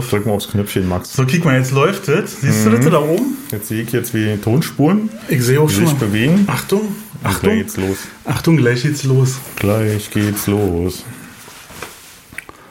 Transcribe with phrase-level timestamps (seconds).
[0.00, 0.10] auf.
[0.10, 1.12] Drück mal aufs Knöpfchen, Max.
[1.12, 2.40] So, guck mal, jetzt läuft es.
[2.40, 3.36] Siehst du das da oben?
[3.52, 5.86] Jetzt sehe ich jetzt wie Tonspuren Ich sehe auch schon.
[5.86, 6.44] sich mal- bewegen.
[6.48, 7.98] Achtung, Achtung, Gleich geht's los.
[8.24, 9.34] Achtung, gleich geht's los.
[9.56, 11.04] Gleich geht's los.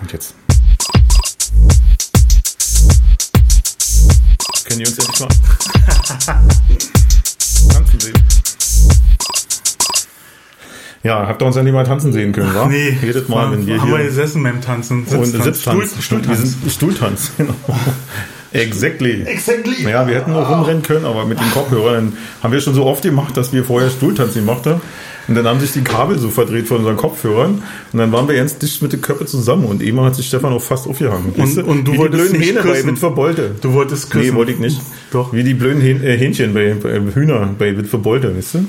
[0.02, 0.34] Und jetzt.
[4.66, 5.30] Können die uns endlich mal
[7.70, 8.14] tanzen sehen?
[11.04, 12.68] Ja, habt ihr uns ja nicht mal tanzen sehen können, wa?
[12.68, 15.06] Nee, Jedes Mal, wenn wir haben wir hier gesessen beim Tanzen.
[15.06, 15.46] und Sitztanz.
[15.46, 16.58] Sitztanz, Stuhl, Stuhltanz.
[16.62, 17.56] Wir Stuhltanz, genau.
[18.52, 19.24] exactly.
[19.24, 19.90] Exactly.
[19.90, 23.04] Ja, wir hätten noch rumrennen können, aber mit den Kopfhörern haben wir schon so oft
[23.04, 24.82] gemacht, dass wir vorher Stuhltanz gemacht haben.
[25.30, 27.62] Und dann haben sich die Kabel so verdreht von unseren Kopfhörern.
[27.94, 29.66] Und dann waren wir ganz dicht mit den Köpfen zusammen.
[29.66, 31.34] Und eben hat sich Stefan auch fast aufgehangen.
[31.38, 32.96] Weißt und du Wie wolltest die blöden nicht Hähne bei küssen.
[32.96, 33.52] Witwe Bolte.
[33.62, 34.30] Du wolltest küssen.
[34.32, 34.82] Nee, wollte ich nicht.
[35.12, 35.32] Doch.
[35.32, 38.66] Wie die blöden äh, Hähnchen bei, bei Hühner bei Witwe Bolte, weißt du?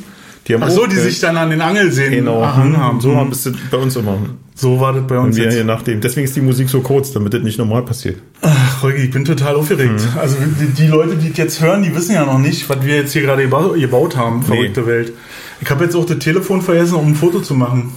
[0.51, 3.01] Die haben Ach so, die sich dann an den Angelseen Genau, erhangen haben.
[3.01, 4.19] so haben es bei uns immer.
[4.57, 5.55] So war das bei uns Und wir jetzt.
[5.55, 6.01] hier nach dem.
[6.01, 8.17] Deswegen ist die Musik so kurz, damit das nicht normal passiert.
[8.43, 9.93] Ach, Holgi, ich bin total aufgeregt.
[10.13, 10.19] Mhm.
[10.19, 12.97] Also die, die Leute, die das jetzt hören, die wissen ja noch nicht, was wir
[12.97, 14.43] jetzt hier gerade geba- gebaut haben.
[14.43, 15.13] Verrückte Welt.
[15.61, 17.93] Ich habe jetzt auch das Telefon vergessen, um ein Foto zu machen.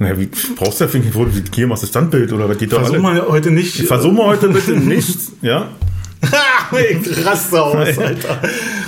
[0.00, 1.30] Naja, wie brauchst du dafür ein Foto?
[1.54, 3.76] Hier machst du Standbild oder was geht da Versuch mal heute nicht.
[3.86, 5.68] Versuch mal heute bitte nicht, ja?
[6.90, 8.40] ich raste aus, Alter.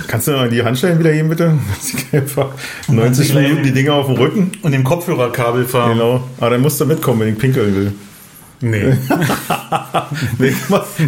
[0.07, 1.53] Kannst du mal die Handschellen wieder geben, bitte?
[1.75, 2.49] Dass ich einfach
[2.87, 4.51] 90 Minuten die Dinger auf dem Rücken.
[4.61, 5.93] Und dem Kopfhörerkabel fahren.
[5.97, 6.23] Genau.
[6.39, 7.91] Aber dann musst du mitkommen, wenn ich pinkeln will.
[8.59, 8.93] Nee.
[10.39, 10.53] Nee,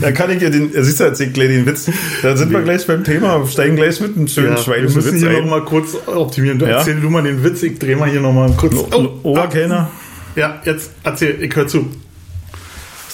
[0.02, 1.90] dann kann ich dir den, siehst du, erzähl gleich den Witz.
[2.22, 5.14] Dann sind wir gleich beim Thema, steigen gleich mit einem schönen Ja, wir schweinischen müssen
[5.14, 5.50] Witz hier noch ein.
[5.50, 6.60] mal kurz optimieren.
[6.60, 6.78] Du Ja?
[6.80, 8.76] Erzähl du mal den Witz, ich dreh mal hier noch mal kurz.
[8.76, 9.90] O- Oberkellner,
[10.36, 11.90] Ja, jetzt erzähl, ich höre zu.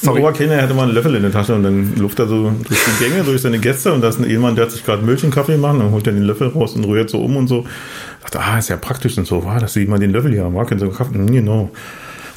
[0.08, 2.80] Ein Oberkellner hatte mal einen Löffel in der Tasche und dann luft er so durch
[2.84, 5.58] die Gänge, durch seine Gäste und da ist ein Ehemann, der hat sich gerade Milchkaffee
[5.58, 7.66] machen, dann holt er den Löffel raus und rührt so um und so.
[8.22, 10.56] Sagt, ah, ist ja praktisch und so, war, dass sie mal den Löffel hier haben,
[10.56, 11.72] war, können sie Kaffee, genau.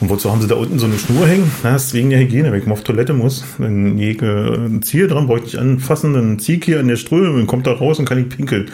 [0.01, 1.51] Und wozu haben sie da unten so eine Schnur hängen?
[1.65, 3.45] Na, das ist wegen der Hygiene, wenn ich mal auf Toilette muss.
[3.59, 6.87] Dann ich äh, ein Ziel dran, brauche ich nicht anfassen, dann ziehe ich hier an
[6.87, 8.71] der Ströme und kommt da raus und kann ich pinkeln.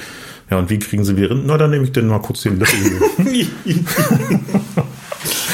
[0.51, 1.35] Ja, und wie kriegen sie wieder?
[1.35, 2.79] Na, dann nehme ich dann mal kurz den Löffel.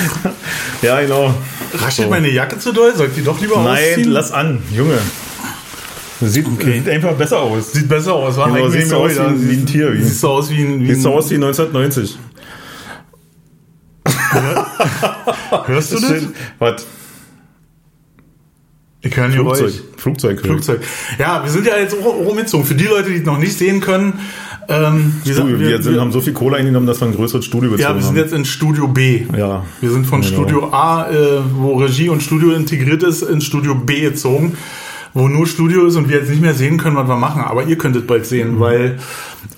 [0.83, 1.35] ja, genau.
[1.75, 2.11] Raschelt So.
[2.11, 2.95] meine Jacke zu doll?
[2.97, 4.11] Soll ich die doch lieber Nein, ausziehen?
[4.11, 4.99] lass an, Junge.
[6.23, 7.73] Sieht, sieht einfach besser aus.
[7.73, 10.23] Sieht besser aus, war Genau, siehst du aus wie ein- wie ein Tier, wie- Siehst
[10.23, 10.81] du aus wie ein...
[10.83, 12.19] Wie Sieht so ein aus wie 1990.
[15.67, 16.13] hörst du das?
[16.59, 16.87] Was?
[19.03, 19.73] Ich höre Flugzeug.
[19.97, 20.41] Flugzeug.
[20.41, 20.81] Flugzeug.
[21.19, 22.67] Ja, wir sind ja jetzt auch, auch umgezogen.
[22.67, 24.21] Für die Leute, die es noch nicht sehen können,
[24.71, 25.57] ähm, wir, Studio.
[25.59, 27.95] sind- Wir, sind, haben so viel Kohle eingenommen, dass wir ein größeres Studio bezogen ja,
[27.95, 28.17] wir sind haben.
[28.25, 29.23] jetzt in Studio B.
[29.37, 29.65] ja.
[29.81, 30.33] Wir sind von Genau.
[30.33, 34.55] Studio A, äh, wo Regie und Studio integriert ist, in Studio B gezogen,
[35.13, 37.43] wo nur Studio ist und wir jetzt nicht mehr sehen können, was wir machen.
[37.43, 38.61] Aber ihr könntet bald sehen, Mhm.
[38.61, 38.99] weil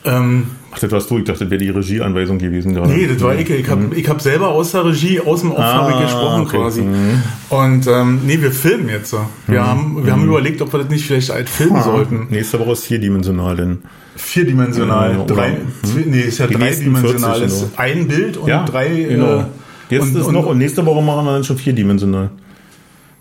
[0.04, 1.18] ähm, Ach, das warst du.
[1.18, 2.90] Ich dachte, das wäre die Regieanweisung gewesen gerade.
[2.90, 3.50] nee, das war ich.
[3.50, 5.64] Ich habe ich hab selber aus der Regie, aus dem Off Mhm.
[5.64, 6.56] Ah, gesprochen okay.
[6.56, 6.80] quasi.
[6.80, 7.22] Mhm.
[7.50, 9.14] Und ähm, nee, wir filmen jetzt.
[9.46, 12.28] Wir haben, wir haben überlegt, ob wir das nicht vielleicht halt filmen Ah, sollten.
[12.30, 13.78] Nächste Woche ist vierdimensional, denn.
[14.16, 15.12] Vierdimensional.
[15.18, 17.38] Ja, drei, zwei- nee, ist ja dreidimensional.
[17.40, 18.88] 40 Ist ein Bild und Ja, drei.
[19.08, 19.40] genau.
[19.40, 19.44] Äh,
[19.90, 22.30] Jetzt und, ist und, noch, und nächste Woche machen wir dann schon vierdimensional.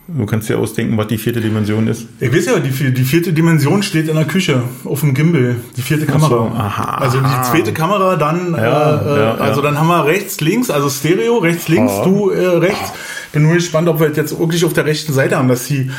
[0.07, 2.05] Du kannst dir ausdenken, was die vierte Dimension ist.
[2.19, 5.55] Ich weiß ja, die, die vierte Dimension steht in der Küche auf dem Gimbal.
[5.77, 6.29] Die vierte Kamera.
[6.29, 6.97] so, aha.
[6.97, 9.33] Also die zweite Kamera, dann, Ja, äh, ja, äh, ja.
[9.35, 12.03] also dann haben wir rechts, links, also Stereo, rechts, links, Ah.
[12.03, 12.91] du äh, rechts.
[13.31, 15.89] Bin nur gespannt, ob wir jetzt wirklich auf der rechten Seite haben, dass die,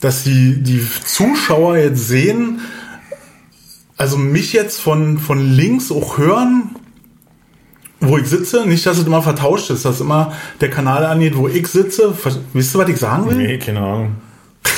[0.00, 2.60] dass die, die Zuschauer jetzt sehen,
[3.98, 6.76] also mich jetzt von, von links auch hören,
[8.00, 11.48] wo ich sitze, nicht, dass es immer vertauscht ist, dass immer der Kanal angeht, wo
[11.48, 12.14] ich sitze.
[12.52, 13.36] Wisst ihr, was ich sagen will?
[13.36, 14.16] Nee, keine Ahnung.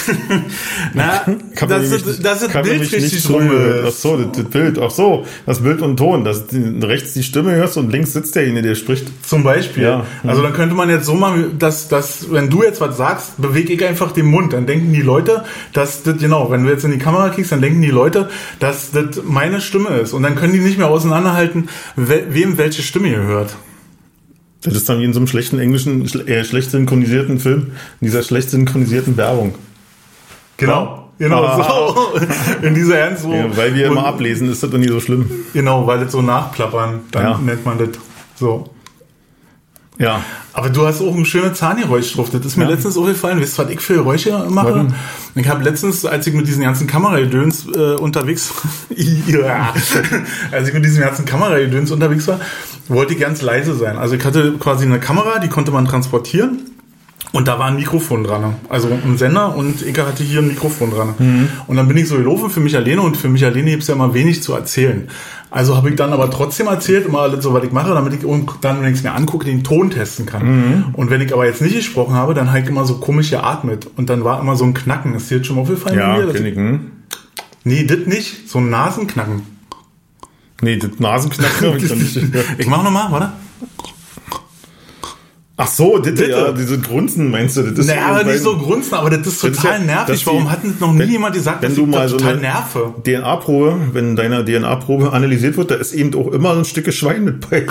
[0.95, 1.19] Na,
[1.55, 4.03] Kann nämlich- es- dass das kann man Bild richtig nicht rum Ach ist.
[4.03, 4.79] so, das, das Bild.
[4.79, 6.25] Ach so, das Bild und Ton.
[6.25, 6.57] Dass du
[6.87, 9.07] rechts die Stimme hörst und links sitzt derjenige, der spricht.
[9.27, 9.83] Zum Beispiel.
[9.85, 10.07] Ja.
[10.25, 13.73] Also dann könnte man jetzt so machen, dass, dass wenn du jetzt was sagst, bewege
[13.73, 14.53] ich einfach den Mund.
[14.53, 17.61] Dann denken die Leute, dass das, genau, wenn du jetzt in die Kamera kriegst, dann
[17.63, 18.29] denken die Leute,
[18.59, 20.13] dass das meine Stimme ist.
[20.13, 23.57] Und dann können die nicht mehr auseinanderhalten, we wem welche Stimme ihr hört.
[24.63, 27.69] Das ist dann wie in so einem schlechten englischen, äh, schlecht synchronisierten Film,
[28.01, 29.55] in dieser schlecht synchronisierten Werbung.
[30.61, 30.97] Genau.
[31.19, 31.93] Genau, Ah.
[31.93, 32.19] so.
[32.67, 33.33] In dieser Ernst so.
[33.35, 35.29] Ja, weil wir und- immer ablesen, ist das doch nie so schlimm.
[35.53, 37.39] Genau, weil das so nachplappern, dann Ja.
[37.39, 37.89] nennt man das
[38.37, 38.71] so.
[39.99, 40.23] Ja.
[40.55, 42.31] Aber du hast auch ein schönes Zahngeräusch drauf.
[42.31, 42.71] Das ist mir Ja.
[42.71, 43.39] letztens aufgefallen.
[43.39, 44.69] Wisst ihr, was ich für Geräusche mache?
[44.75, 44.95] Warum?
[45.35, 48.51] Ich habe letztens, als ich mit diesen ganzen Kameragedöns äh, unterwegs
[49.27, 49.75] ja.
[50.51, 52.41] als ich mit diesem ganzen Kameragedöns unterwegs war,
[52.89, 53.99] wollte ich ganz leise sein.
[53.99, 56.70] Also ich hatte quasi eine Kamera, die konnte man transportieren.
[57.33, 58.57] Und da war ein Mikrofon dran.
[58.69, 61.15] Also ein Sender und ich hatte hier ein Mikrofon dran.
[61.69, 63.89] Und dann bin ich so gelaufen für mich alleine und für mich alleine gibt es
[63.89, 65.07] ja immer wenig zu erzählen.
[65.51, 68.21] Also habe ich dann aber trotzdem erzählt, immer alles so, was ich mache, damit ich
[68.61, 70.93] dann, wenn ich es mir angucke, den Ton testen kann.
[70.93, 73.89] Und wenn ich aber jetzt nicht gesprochen habe, dann ich immer so komisch geatmet.
[73.97, 75.15] Und dann war immer so ein Knacken.
[75.15, 75.99] Ist dir jetzt schon mal aufgefallen?
[75.99, 76.55] Ja, mir?
[76.57, 76.91] Hm?
[77.63, 78.49] Nee, das nicht.
[78.49, 79.43] So ein Nasenknacken.
[80.63, 82.19] Nee, das Nasenknacken habe ich noch nicht.
[82.59, 83.33] Ich mach nochmal, warte.
[85.63, 86.31] Ach so, das, Bitte.
[86.31, 87.63] ja, diese Grunzen meinst du?
[87.63, 90.27] Das Naja, nicht so grunzen, aber das ist Das total nervig.
[90.27, 92.95] Warum hat denn noch nie jemand gesagt, dass du ich mal so total nerve?
[93.05, 97.51] DNA-Probe, wenn deine DNA-Probe analysiert wird, da ist eben auch immer ein Stück Schwein mit
[97.51, 97.67] bei.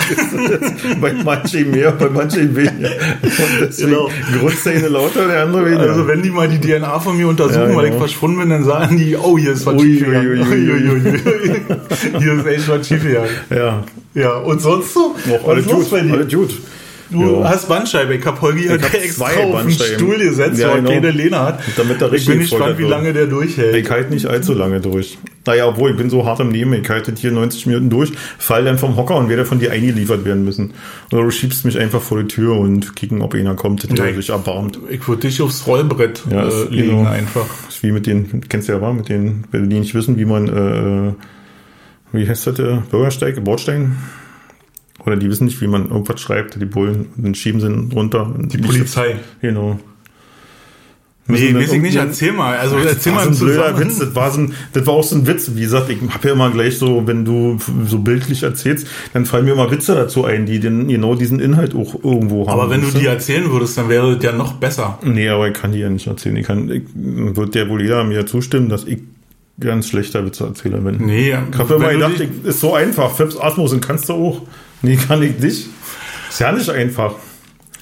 [1.01, 2.91] bei manchen mehr, bei manchen weniger.
[2.91, 4.09] Und deswegen Genau.
[4.39, 5.89] grunzt der eine lauter, der andere weniger.
[5.89, 8.05] Also wenn die mal die DNA von mir untersuchen, weil ich genau.
[8.05, 10.45] verschwunden bin, dann sagen die, oh, hier ist was schiefgegangen.
[12.19, 13.29] Hier ist echt was schiefgegangen.
[13.49, 13.83] ja,
[14.13, 15.15] Ja, und sonst so?
[15.25, 16.13] Was alles gut, bei dir?
[16.13, 16.51] alles gut.
[17.11, 17.49] Du Ja.
[17.49, 18.13] hast Bandscheibe.
[18.15, 19.71] Ich hab Holgi hab extra auf den.
[19.71, 20.89] Stuhl gesetzt, Ja, weil genau.
[20.91, 21.59] keine Lena hat.
[21.75, 23.75] Damit er ich bin gespannt, wie lange der durchhält.
[23.75, 25.17] Ich halte nicht allzu lange durch.
[25.45, 28.63] Naja, obwohl, ich bin so hart im Nehmen, ich halte hier 90 Minuten durch, fall
[28.63, 30.73] dann vom Hocker und werde von dir eingeliefert werden müssen.
[31.11, 34.15] Oder du schiebst mich einfach vor die Tür und kicken, ob einer kommt, der Nein.
[34.15, 34.77] sich erbarmt.
[34.89, 37.09] Ich würde dich aufs Rollbrett Ja, äh, legen genau.
[37.09, 37.45] einfach.
[37.67, 40.47] Ist wie mit den, kennst du ja, war, mit den, die nicht wissen, wie man,
[40.47, 41.13] äh,
[42.11, 43.97] wie heißt das, äh, Bürgersteig, Bordstein?
[45.09, 48.31] Oder die wissen nicht, wie man irgendwas schreibt, die Bullen, und dann schieben sie runter.
[48.37, 49.17] Die Polizei.
[49.41, 49.79] Genau.
[51.25, 51.95] Nee, weiß ich nicht.
[51.95, 52.57] Erzähl mal.
[52.57, 53.79] Also Das erzähl war mal so ein blöder.
[53.79, 53.99] Witz.
[53.99, 55.51] Das war, so ein, das war auch so ein Witz.
[55.53, 59.45] Wie gesagt, ich habe ja immer gleich so, wenn du so bildlich erzählst, dann fallen
[59.45, 62.59] mir immer Witze dazu ein, die den, genau diesen Inhalt auch irgendwo haben.
[62.59, 64.97] Aber wenn du die erzählen würdest, dann wäre das ja noch besser.
[65.03, 66.35] Nee, aber ich kann die ja nicht erzählen.
[66.35, 68.99] Ich kann, ich, wird der wohl jeder mir zustimmen, dass ich
[69.59, 71.05] ganz schlechter Witze erzähler bin.
[71.05, 73.15] Nee, Ich habe immer gedacht, ich, ist so einfach.
[73.15, 74.41] Phipps Asmussen kannst du auch.
[74.81, 75.67] Nee, kann ich nicht.
[76.29, 77.13] Ist ja nicht einfach.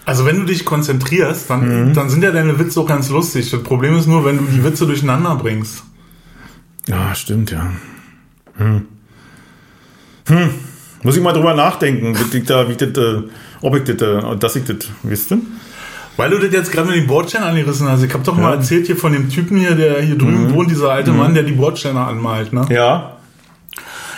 [0.05, 1.93] Also wenn du dich konzentrierst, dann, Mhm.
[1.93, 3.49] dann sind ja deine Witze auch ganz lustig.
[3.51, 5.83] Das Problem ist nur, wenn du die Witze durcheinander bringst.
[6.87, 7.71] Ja, stimmt, ja.
[8.55, 8.85] Hm.
[10.27, 10.49] Hm.
[11.03, 13.21] Muss ich mal drüber nachdenken, wie ich da, wie ich das, äh,
[13.61, 15.39] ob ich das, äh, dass ich das, wisst ihr?
[16.15, 18.01] Weil du das jetzt gerade mit den Bordsteinen angerissen hast.
[18.01, 20.89] Ich habe doch mal erzählt hier von dem Typen hier, der hier drüben wohnt, dieser
[20.91, 22.53] alte Mann, der die Bordsteine anmalt.
[22.53, 22.61] Ne?
[22.67, 22.71] Mhm.
[22.71, 23.17] Ja.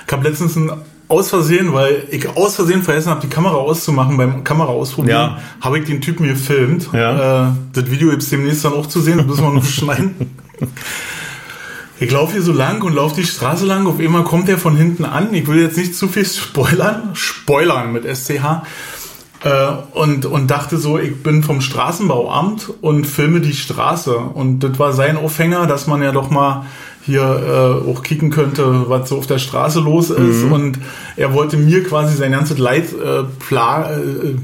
[0.08, 0.72] Ich habe letztens ein
[1.10, 5.38] aus Versehen, weil ich aus Versehen vergessen habe, die Kamera auszumachen beim Kamera ausprobieren, Ja.
[5.60, 6.90] habe ich den Typen gefilmt.
[6.94, 7.50] Ja.
[7.50, 10.16] Äh, das Video gibt es demnächst dann auch zu sehen, das müssen wir noch schneiden.
[12.00, 13.86] Ich laufe hier so lang und laufe die Straße lang.
[13.86, 15.34] Auf einmal kommt er von hinten an.
[15.34, 17.10] Ich will jetzt nicht zu viel spoilern.
[17.14, 18.64] Spoilern mit SCH.
[19.44, 19.50] Äh,
[19.94, 24.16] und, und dachte so, ich bin vom Straßenbauamt und filme die Straße.
[24.16, 26.66] Und das war sein Aufhänger, dass man ja doch mal
[27.10, 27.22] hier
[27.86, 30.44] äh, auch kicken könnte, was so auf der Straße los ist.
[30.44, 30.80] Und
[31.16, 34.36] er wollte mir quasi sein ganzes Leid äh, pla äh,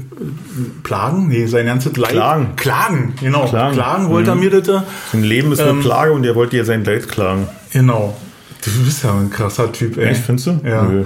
[0.82, 1.28] plagen?
[1.28, 2.10] Nee, sein ganzes Leid.
[2.10, 2.56] Klagen.
[2.56, 3.46] Klagen, genau.
[3.46, 3.74] Klagen.
[3.74, 4.82] Klagen, wollte er mir das.
[5.12, 7.48] Ein Leben ist eine Ähm, Klage und er wollte ihr sein Leid klagen.
[7.72, 8.16] Genau.
[8.66, 10.06] Du bist ja ein krasser Typ, ey.
[10.08, 10.60] Echt, findest du?
[10.64, 10.82] Ja.
[10.82, 11.04] Nö,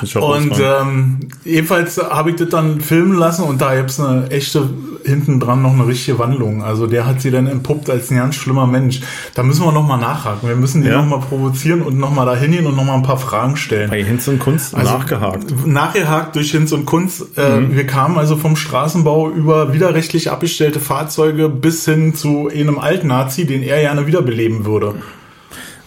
[0.00, 4.68] nicht Und ähm, jedenfalls habe ich das dann filmen lassen und da gibt's eine echte,
[5.04, 6.62] hinten dran noch eine richtige Wandlung.
[6.62, 9.00] Also der hat sie dann entpuppt als ein ganz schlimmer Mensch.
[9.34, 10.48] Da müssen wir nochmal nachhaken.
[10.48, 10.96] Wir müssen die Ja.
[10.96, 13.90] noch nochmal provozieren und nochmal da hingehen und nochmal ein paar Fragen stellen.
[13.90, 15.66] bei Hinz und Kunst Also, nachgehakt.
[15.66, 17.24] Nachgehakt durch Hinz und Kunz.
[17.36, 17.76] Äh, Mhm.
[17.76, 23.62] Wir kamen also vom Straßenbau über widerrechtlich abgestellte Fahrzeuge bis hin zu einem Altnazi, den
[23.62, 24.94] er gerne wiederbeleben würde.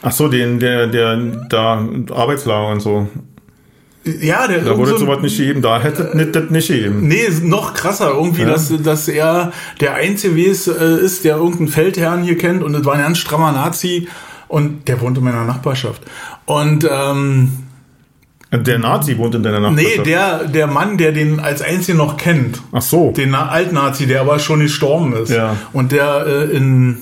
[0.02, 1.18] Ach so, den, der, der,
[1.50, 3.08] da, Arbeitslager und so.
[4.22, 5.64] Ja, der Da wurde so sowas nicht gegeben.
[5.64, 7.08] Da hätte nicht, das nicht gegeben.
[7.08, 8.50] Nee, noch krasser irgendwie, Ja.
[8.50, 9.52] dass, dass er
[9.82, 13.18] der Einzige ist, äh, ist, der irgendeinen Feldherrn hier kennt und das war ein ganz
[13.18, 14.08] strammer Nazi
[14.48, 16.04] und der wohnt in meiner Nachbarschaft.
[16.46, 17.52] Und ähm,
[18.52, 20.06] Der Nazi wohnt in deiner nee, Nachbarschaft.
[20.06, 23.10] der, der Mann, der den als Einzigen noch kennt, Ach so.
[23.12, 25.56] den Na- Altnazi, der aber schon gestorben ist Ja.
[25.74, 26.98] und der äh, in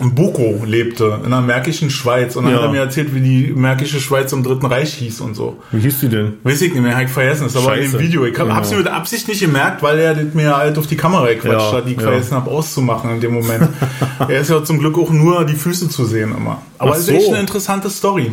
[0.00, 2.34] in Buko lebte, in der Märkischen Schweiz.
[2.34, 2.58] Und dann Ja.
[2.60, 5.58] hat er mir erzählt, wie die Märkische Schweiz im Dritten Reich hieß und so.
[5.70, 6.34] Wie hieß die denn?
[6.44, 7.46] Weiß ich nicht mehr, hab ich vergessen.
[7.46, 8.24] Ist aber in dem Video.
[8.24, 8.56] Ich hab, Genau.
[8.56, 11.72] hab's mir mit Absicht nicht gemerkt, weil er das mir halt auf die Kamera gequatscht
[11.72, 12.04] Ja, hat, die ich ja.
[12.04, 13.68] vergessen habe auszumachen in dem Moment.
[14.18, 16.62] er ist ja zum Glück auch nur die Füße zu sehen immer.
[16.78, 17.32] Aber es ist echt so.
[17.32, 18.30] eine interessante Story.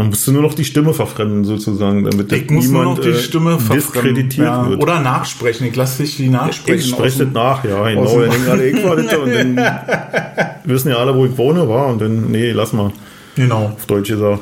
[0.00, 3.10] Dann musst du nur noch die Stimme verfremden, sozusagen, damit Ich muss nur noch die
[3.10, 3.80] äh, Stimme verfremden.
[3.80, 4.82] diskreditiert Ja, wird.
[4.82, 5.66] Oder nachsprechen.
[5.66, 6.80] Ich lasse dich die nachsprechen.
[6.80, 8.04] ich spreche das nach, ja, genau.
[8.16, 9.56] gerade ich war das, und dann
[10.64, 12.92] wissen ja alle, wo ich wohne, war, und dann, nee, lass mal,
[13.36, 13.72] Genau.
[13.76, 14.40] auf Deutsch gesagt.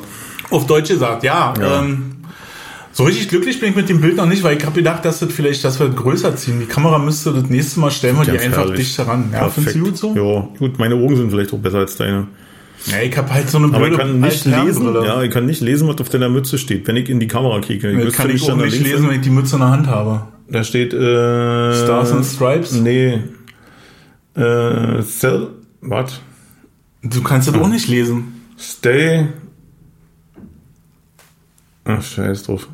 [0.49, 1.53] Auf Deutsch gesagt, ja.
[1.59, 1.79] Ja.
[1.81, 2.11] Ähm,
[2.91, 5.19] so richtig glücklich bin ich mit dem Bild noch nicht, weil ich habe gedacht, dass
[5.19, 6.59] das vielleicht, dass wir das größer ziehen.
[6.59, 8.79] Die Kamera müsste das nächste Mal stellen wir die einfach herrlich.
[8.79, 9.29] dichter ran.
[9.31, 10.15] Ja, findest du gut so?
[10.15, 12.27] Ja, gut, meine Augen sind vielleicht auch besser als deine.
[12.85, 15.45] Ja, ich habe halt so eine Aber blöde ich kann nicht lesen, ja, ich kann
[15.45, 17.91] nicht lesen, was auf deiner Mütze steht, wenn ich in die Kamera kicke.
[17.91, 20.27] Ich kann ich auch nicht lesen, wenn ich die Mütze in der Hand habe.
[20.47, 22.71] Da steht, äh, Stars and Stripes?
[22.71, 23.19] Nee.
[24.35, 25.49] Äh, sell,
[25.81, 26.21] what?
[27.03, 28.45] Du kannst das auch nicht lesen.
[28.57, 29.27] Stay.
[31.85, 32.67] Ach, scheiß drauf.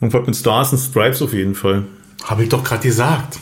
[0.00, 1.84] Irgendwas mit Stars and Stripes auf jeden Fall.
[2.24, 3.38] Habe ich doch gerade gesagt.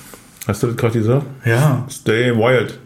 [0.46, 1.26] Hast du das gerade gesagt?
[1.44, 1.86] Ja.
[1.90, 2.78] Stay wild.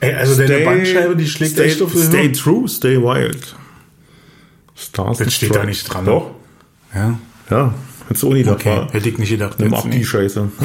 [0.00, 3.56] Ey, also deine Bandscheibe, die schlägt stay, echt auf Stay true, stay wild.
[4.74, 6.04] Stars Das steht da nicht dran.
[6.04, 6.32] Doch.
[6.94, 7.18] Ja.
[7.50, 7.74] Ja.
[8.08, 8.92] Hättest du auch nicht Okay, gedacht.
[8.94, 9.58] hätte ich nicht gedacht.
[9.58, 10.04] Nimm ab die.
[10.04, 10.48] Scheiße.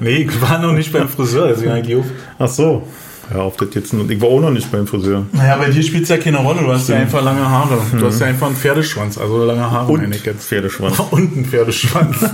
[0.00, 2.04] Nee, ich war noch nicht beim Friseur, deswegen eigentlich auf.
[2.38, 2.86] Ach so.
[3.32, 3.92] Ja, auf das jetzt.
[3.92, 5.26] Ich war auch noch nicht beim Friseur.
[5.32, 6.60] Naja, bei dir spielt es ja keine Rolle.
[6.62, 7.76] Du hast ja einfach lange Haare.
[7.98, 9.92] Du hast ja einfach einen Pferdeschwanz, also lange Haare.
[9.92, 10.46] meine ich jetzt.
[10.46, 10.98] Pferdeschwanz.
[11.10, 12.18] Und einen Pferdeschwanz.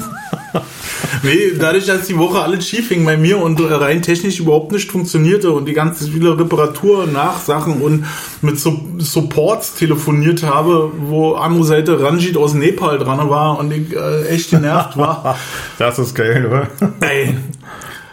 [1.23, 4.91] nee, dadurch, dass die Woche alles schief ging bei mir und rein technisch überhaupt nicht
[4.91, 8.05] funktionierte und die ganze viele Reparatur, Nachsachen und
[8.43, 13.95] mit so Supports telefoniert habe, wo andere Seite Ranjit aus Nepal dran war und ich
[13.95, 15.39] äh, echt genervt war.
[15.79, 16.69] Das ist geil, oder?
[17.01, 17.35] Ey,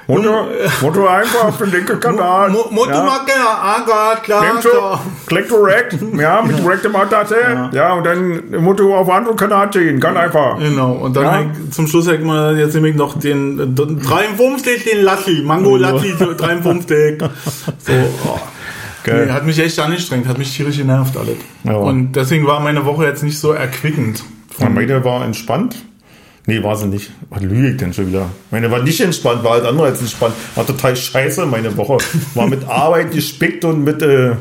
[0.07, 0.47] Mutter,
[0.81, 2.49] Mutter einfach auf den linken Kanal.
[2.49, 3.03] Mo- Motto ja.
[3.03, 5.01] mag ja, ah klar, Klick, so, klar.
[5.27, 7.35] klick direkt, ja, mit direkt im Tasse,
[7.71, 7.93] ja.
[7.93, 10.57] und dann Motto auf anderen Kanal ziehen, ganz einfach.
[10.59, 11.51] Genau, und dann Ja.
[11.71, 16.13] zum Schluss ich mal, jetzt nehme ich noch den äh, 53, den Latti, Mango Latti
[16.17, 17.23] 53.
[17.79, 17.91] So,
[18.25, 18.39] oh.
[19.03, 19.25] Geil.
[19.25, 21.35] Nee, hat mich echt angestrengt, hat mich tierisch genervt alles.
[21.65, 21.73] Ja.
[21.75, 24.23] Und deswegen war meine Woche jetzt nicht so erquickend.
[24.59, 25.75] Ja, meine war entspannt.
[26.45, 27.11] Nee, war sie nicht.
[27.29, 28.29] Was lüge ich denn schon wieder?
[28.51, 30.33] Meine war nicht entspannt, war halt andere als entspannt.
[30.55, 31.97] War total scheiße meine Woche.
[32.35, 34.35] War mit Arbeit gespickt und mit, äh,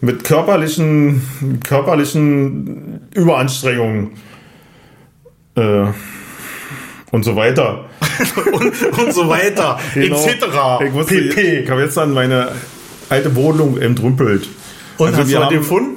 [0.00, 4.12] mit körperlichen, körperlichen Überanstrengungen.
[5.56, 5.86] Äh,
[7.10, 7.84] und so weiter.
[8.52, 10.16] und, und so weiter, Genau.
[10.24, 10.44] etc.
[10.86, 11.60] Ich, wusste, pp.
[11.60, 12.52] ich habe jetzt an meine
[13.10, 14.48] alte Wohnung entrümpelt.
[14.98, 15.90] Und Also hast du haben- gefunden?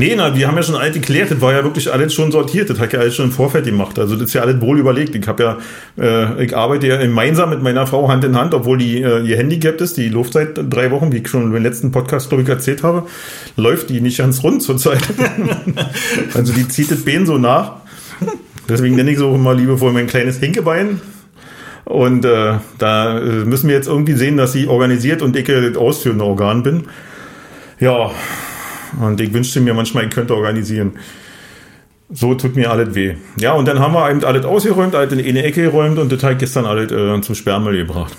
[0.00, 1.30] Nee, na, wir haben ja schon alles geklärt.
[1.30, 2.70] Das war ja wirklich alles schon sortiert.
[2.70, 3.98] Das hat ja alles schon im Vorfeld gemacht.
[3.98, 5.14] Also das ist ja alles wohl überlegt.
[5.14, 5.58] Ich habe ja,
[6.02, 9.36] äh, ich arbeite ja gemeinsam mit meiner Frau Hand in Hand, obwohl die äh, ihr
[9.36, 9.98] handicapped ist.
[9.98, 13.08] Die läuft seit drei Wochen, wie ich schon im letzten Podcast, glaube ich, erzählt habe,
[13.58, 15.02] läuft die nicht ganz rund zurzeit.
[16.34, 17.72] also die zieht das Bein so nach.
[18.70, 21.02] Deswegen nenne ich so immer liebevoll mein kleines Hinkebein.
[21.84, 25.68] Und äh, da äh, müssen wir jetzt irgendwie sehen, dass sie organisiert und ich äh,
[25.68, 26.84] das ausführende Organ bin.
[27.80, 28.12] Ja,
[29.00, 30.92] und ich wünschte mir manchmal, ich könnte organisieren.
[32.12, 33.14] So tut mir alles weh.
[33.38, 36.22] Ja, und dann haben wir eben alles ausgeräumt, alles in eine Ecke geräumt und das
[36.32, 38.16] ich gestern alles äh, zum Sperrmüll gebracht.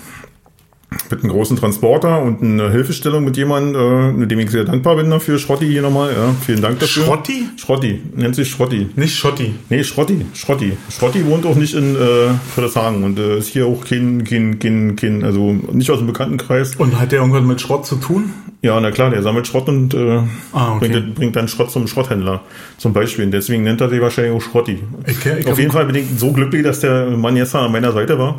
[1.10, 5.10] Mit einem großen Transporter und einer Hilfestellung mit jemandem, äh, dem ich sehr dankbar bin
[5.10, 5.38] dafür.
[5.38, 6.12] Schrotti hier nochmal.
[6.12, 7.04] Ja, vielen Dank dafür.
[7.04, 7.48] Schrotti?
[7.56, 8.88] Schrotti, nennt sich Schrotti.
[8.96, 9.54] Nicht Schotti.
[9.68, 10.72] Nee, Schrotti, Schrotti.
[10.90, 14.96] Schrotti wohnt auch nicht in äh, Friedrichshagen und äh, ist hier auch kein, kein, kein,
[14.96, 16.76] kein, also nicht aus dem Bekanntenkreis.
[16.76, 18.32] Und hat der irgendwas mit Schrott zu tun?
[18.62, 20.20] Ja, na klar, der sammelt Schrott und äh,
[20.52, 20.88] Ah, okay.
[20.88, 22.42] bringt, bringt dann Schrott zum Schrotthändler
[22.78, 23.24] zum Beispiel.
[23.24, 24.78] Und deswegen nennt er sich wahrscheinlich auch Schrotti.
[25.06, 27.92] Ich ich Auf jeden Fall bin ich so glücklich, dass der Mann jetzt an meiner
[27.92, 28.38] Seite war.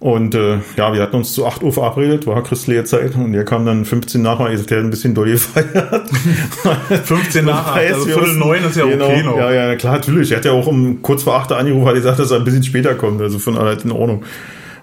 [0.00, 3.44] Und äh, ja, wir hatten uns zu 8 Uhr verabredet, war christliche Zeit und der
[3.44, 6.08] kam dann 15 nach, weil der hat ein bisschen doll gefeiert.
[7.04, 9.36] 15 nach also Viertel neun ist ja okay noch.
[9.36, 10.30] Ja, ja, klar, natürlich.
[10.30, 12.44] Er hat ja auch um kurz vor 8 Uhr angerufen, hat gesagt, dass er ein
[12.44, 14.22] bisschen später kommt, also von aller in Ordnung.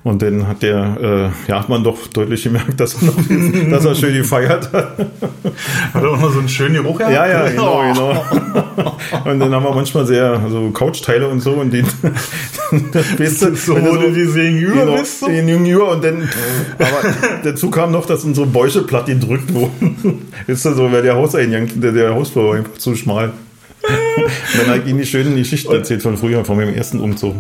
[0.05, 3.15] Und dann hat der, äh, ja, hat man doch deutlich gemerkt, dass er, noch,
[3.71, 5.00] dass er schön gefeiert hat.
[5.00, 7.12] Hat er auch noch so einen schönen Geruch gehabt?
[7.15, 7.91] Ja, ja, genau, Oh.
[7.91, 8.97] genau.
[9.25, 11.88] Und dann haben wir manchmal sehr, also Couchteile und so und den,
[13.17, 15.25] weißt du, So, wenn wo du die gegenüber genau, bist, so?
[15.25, 16.29] den Junior und dann,
[16.77, 17.12] aber
[17.43, 20.27] dazu kam noch, dass unsere Bäuche platt gedrückt wurden.
[20.45, 23.33] Ist das so, weil der Hauseingang, der, der Hausbau war einfach zu schmal.
[23.81, 27.38] Dann habe ich ihm die schönen Geschichten erzählt von früher, von meinem ersten Umzug,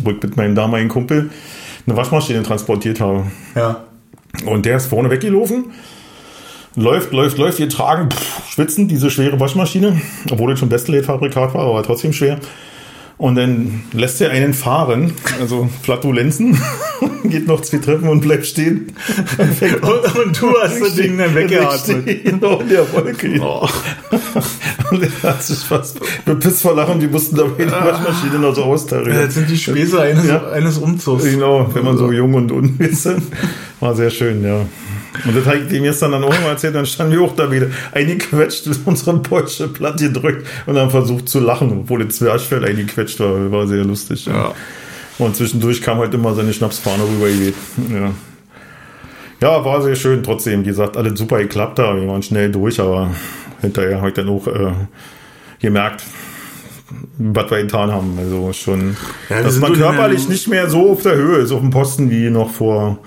[0.00, 1.30] ich mit meinem damaligen Kumpel
[1.86, 3.24] eine Waschmaschine transportiert habe.
[3.54, 3.84] Ja.
[4.46, 5.72] Und der ist vorne weggelaufen.
[6.76, 7.58] Läuft, läuft, läuft.
[7.58, 12.38] Wir tragen pff, schwitzen diese schwere Waschmaschine, obwohl das schon Bestlead-Fabrikat war, aber trotzdem schwer.
[13.20, 16.58] Und dann lässt er einen fahren, also Flatulenzen,
[17.24, 18.94] geht noch zwei Treppen und bleibt stehen.
[19.36, 22.06] Und, Und, und du hast das Ding dann weggeatmet.
[22.24, 23.38] Genau, in der Wolke.
[23.42, 23.68] Oh.
[24.90, 28.64] Und er hat sich fast bepisst vor Lachen, die mussten dabei die Waschmaschine noch so
[28.64, 29.12] austarieren.
[29.26, 30.48] Das sind die Späße eines, Ja.
[30.50, 31.24] eines Umzugs.
[31.24, 33.28] Genau, wenn man so jung und unwiss ist.
[33.80, 34.64] War sehr schön, ja.
[35.24, 37.50] Und das habe ich dem gestern dann auch mal erzählt, dann standen wir auch da
[37.50, 42.64] wieder eingequetscht in unseren Porsche platt gedrückt und haben versucht zu lachen, obwohl das Zwerchfell
[42.64, 43.50] eingequetscht war.
[43.50, 44.26] War sehr lustig.
[44.26, 44.54] Ja.
[45.18, 47.54] Und zwischendurch kam halt immer seine Schnapsfahne rübergeweht.
[47.92, 48.12] Ja.
[49.42, 50.22] Ja, war sehr schön.
[50.22, 51.96] Trotzdem, wie gesagt, alles super geklappt da.
[51.96, 53.10] Wir waren schnell durch, aber
[53.60, 54.72] hinterher habe ich dann auch äh,
[55.60, 56.04] gemerkt,
[57.18, 58.18] was wir getan haben.
[58.18, 58.96] Also schon,
[59.28, 62.30] Ja, dass man körperlich nicht mehr so auf der Höhe ist, auf dem Posten wie
[62.30, 62.98] noch vor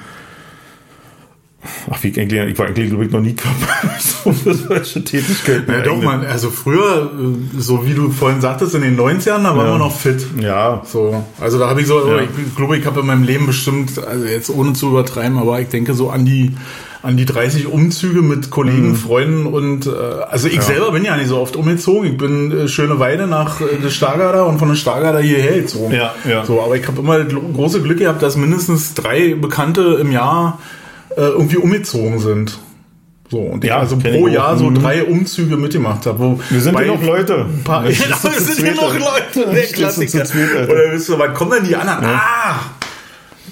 [1.89, 3.35] Ach, wie eigentlich, ich war eigentlich, glaube ich, noch nie
[4.23, 5.71] so für solche Tätigkeiten.
[5.71, 9.55] Ja, doch, man, also früher, äh, so wie du vorhin sagtest, in den 90ern, da
[9.55, 9.73] waren Ja.
[9.73, 10.25] wir noch fit.
[10.41, 12.19] Ja, So, also da habe ich so, Ja.
[12.21, 15.69] ich glaube, ich habe in meinem Leben bestimmt, also jetzt ohne zu übertreiben, aber ich
[15.69, 16.51] denke so an die
[17.01, 18.95] an die 30 Umzüge mit Kollegen, Mhm.
[18.95, 19.89] Freunden und äh,
[20.29, 22.11] also ich selber bin ja nicht so oft umgezogen.
[22.13, 25.93] Ich bin äh, schöne Weide nach äh, der Stargarder und von der Stargarder hierher gezogen.
[25.93, 26.45] Ja, ja.
[26.45, 30.59] So, aber ich habe immer das große Glück gehabt, dass mindestens drei Bekannte im Jahr
[31.21, 32.57] irgendwie umgezogen sind.
[33.29, 34.27] So, und Ja, also pro.
[34.27, 34.75] Jahr so Mhm.
[34.81, 36.19] drei Umzüge mitgemacht habe.
[36.19, 37.45] wo wir sind ja noch Leute.
[37.49, 38.93] ein paar, Ja, ja, du wir sind hier noch.
[38.93, 40.23] Leute, der du Klassiker.
[40.25, 40.69] zweit.
[40.69, 42.05] Oder wisst ihr, wann kommen denn die anderen?
[42.05, 42.55] Ah!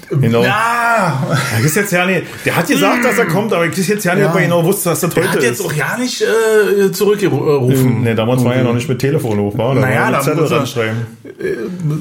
[0.09, 0.43] Genau.
[0.43, 1.25] Ja!
[1.59, 4.03] Ich ist jetzt ja nicht, der hat gesagt, dass er kommt, aber ich ist jetzt
[4.03, 4.29] ja nicht, Ja.
[4.29, 5.65] ob er genau wusste, dass das Der heute hat jetzt ist.
[5.65, 8.01] auch ja nicht äh, zurückgerufen.
[8.03, 9.73] Ne, damals war ja noch nicht mit Telefon hoch, war?
[9.75, 10.97] Da Naja, da muss er- ranschreiben.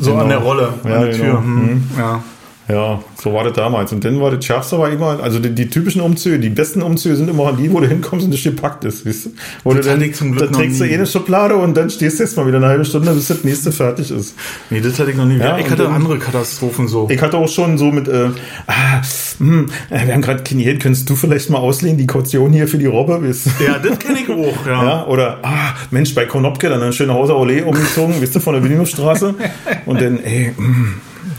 [0.01, 1.25] So an der Rolle, Ja, an der Tür.
[1.25, 1.39] genau.
[1.39, 1.85] Hm.
[1.97, 2.23] Ja.
[2.71, 3.93] Ja, so war das damals.
[3.93, 7.17] Und dann war das Schärfste war immer, also die, die typischen Umzüge, die besten Umzüge
[7.17, 9.05] sind immer die, wo du hinkommst und das gepackt ist.
[9.05, 9.31] Weißt du?
[9.65, 12.19] Wo Das du dann, zum Glück dann trägst du eh eine Schublade und dann stehst
[12.19, 14.35] du jetzt mal wieder eine halbe Stunde, bis das nächste fertig ist.
[14.71, 15.39] Nee, das hatte ich noch nie.
[15.39, 17.09] Ja, ich hatte dann- andere Katastrophen so.
[17.11, 18.29] Ich hatte auch schon so mit, äh,
[18.67, 19.03] ah,
[19.39, 22.79] hm, äh, wir haben gerade Geld, könntest du vielleicht mal auslehnen, die Kaution hier für
[22.79, 23.21] die Robbe?
[23.27, 23.65] Weißt du?
[23.65, 24.85] ja, das kenne ich auch, ja.
[24.85, 28.55] Ja, oder, ah, Mensch, bei Konopke dann eine schöne Hauser Allee umgezogen, wisst ihr, von
[28.55, 29.35] der Wilhelmstraße.
[29.87, 30.95] Und dann, ey, mm,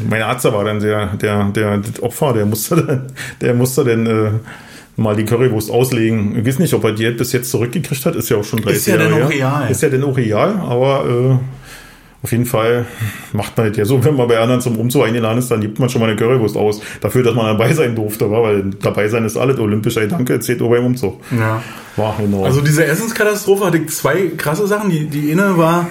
[0.10, 3.08] mein Arzt war dann der, der, der, das Opfer, der musste dann,
[3.41, 4.31] der musste dann, äh,
[4.98, 6.38] mal die Currywurst auslegen.
[6.38, 8.77] Ich weiß nicht, ob er die bis jetzt zurückgekriegt hat, ist ja auch schon 30
[8.77, 9.72] Ist ja Jahre dann auch real.
[9.72, 11.38] Ist ja dann auch real, aber, äh,
[12.24, 12.86] auf jeden Fall
[13.34, 15.79] macht man das ja so, wenn man bei anderen zum Umzug eingeladen ist, dann gibt
[15.79, 16.81] man schon mal eine Currywurst aus.
[17.00, 19.98] Dafür, dass man dabei sein durfte, war, weil dabei sein ist alles olympisch.
[19.98, 21.22] Ey, danke, zählt auch beim Umzug.
[21.31, 21.62] ja.
[21.98, 22.46] War genau.
[22.46, 24.89] Also diese Essenskatastrophe hatte zwei krasse Sachen.
[24.89, 25.89] Die, die eine war,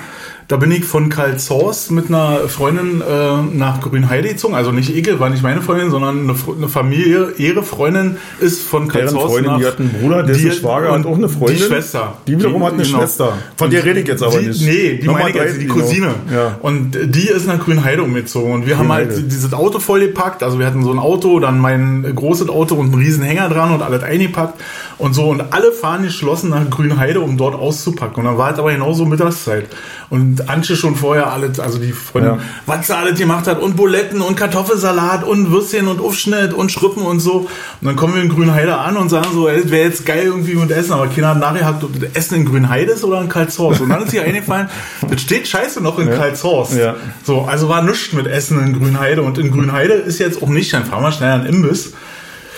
[0.51, 4.57] da bin ich von Karl Zors mit einer Freundin äh, nach Grünheide gezogen.
[4.57, 7.35] Also nicht Icke, war nicht meine Freundin, sondern eine, eine Familie.
[7.39, 9.59] Ihre Freundin ist von Karl Deren Zors Freundin, nach...
[9.61, 11.57] die hat einen Bruder, dessen die- Schwager hat auch eine Freundin.
[11.57, 12.15] Die Schwester.
[12.27, 12.99] Die wiederum hat eine genau.
[12.99, 13.35] Schwester.
[13.57, 14.61] Von der rede ich jetzt aber die, nicht.
[14.61, 15.75] Nee, die Nochmal meine ich jetzt, drei- die genau.
[15.85, 16.15] Cousine.
[16.35, 16.57] Ja.
[16.63, 18.53] Und die ist nach Grünheide umgezogen.
[18.53, 19.15] Und wir haben Grünheide.
[19.15, 20.43] halt dieses Auto vollgepackt.
[20.43, 23.73] Also wir hatten so ein Auto, dann mein großes Auto und einen riesen Hänger dran
[23.73, 24.61] und alles eingepackt.
[25.01, 25.31] Und so.
[25.31, 28.17] Und alle fahren geschlossen nach Grünheide, um dort auszupacken.
[28.19, 29.67] Und dann war es aber genauso Mittagszeit.
[30.11, 32.39] Und Antje schon vorher alles, also die Freundin, Ja.
[32.67, 33.63] was sie alles gemacht hat.
[33.63, 37.33] Und Buletten und Kartoffelsalat und Würstchen und Aufschnitt und Schrippen und so.
[37.41, 37.49] Und
[37.81, 40.71] dann kommen wir in Grünheide an und sagen so, ey, wäre jetzt geil irgendwie mit
[40.71, 40.93] Essen.
[40.93, 43.81] Aber keiner hat nachgehakt, ob das Essen in Grünheide ist oder in Karlshorst.
[43.81, 44.69] Und dann ist ihr eingefallen,
[45.11, 46.17] das steht scheiße noch in Ja.
[46.17, 46.75] Karlshorst.
[46.75, 46.97] Ja.
[47.25, 49.23] So, also war nichts mit Essen in Grünheide.
[49.23, 51.95] Und in Grünheide ist jetzt auch nicht, dann fahren wir schnell an Imbiss.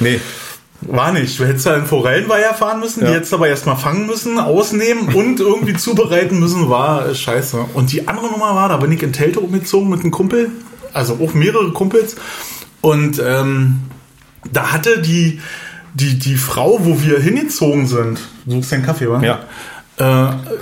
[0.00, 0.20] Nee.
[0.88, 1.38] War nicht.
[1.38, 3.08] Du hättest da in Forellenweiher fahren müssen, Ja.
[3.08, 7.66] die hättest aber erstmal fangen müssen, ausnehmen und irgendwie zubereiten müssen, war scheiße.
[7.74, 10.50] Und die andere Nummer war, da bin ich in Telte umgezogen mit einem Kumpel,
[10.92, 12.16] also auch mehrere Kumpels.
[12.80, 13.80] Und ähm,
[14.52, 15.40] da hatte die,
[15.94, 19.22] die, die Frau, wo wir hingezogen sind, du suchst deinen Kaffee, wa?
[19.22, 19.40] Ja.
[19.98, 20.04] Äh,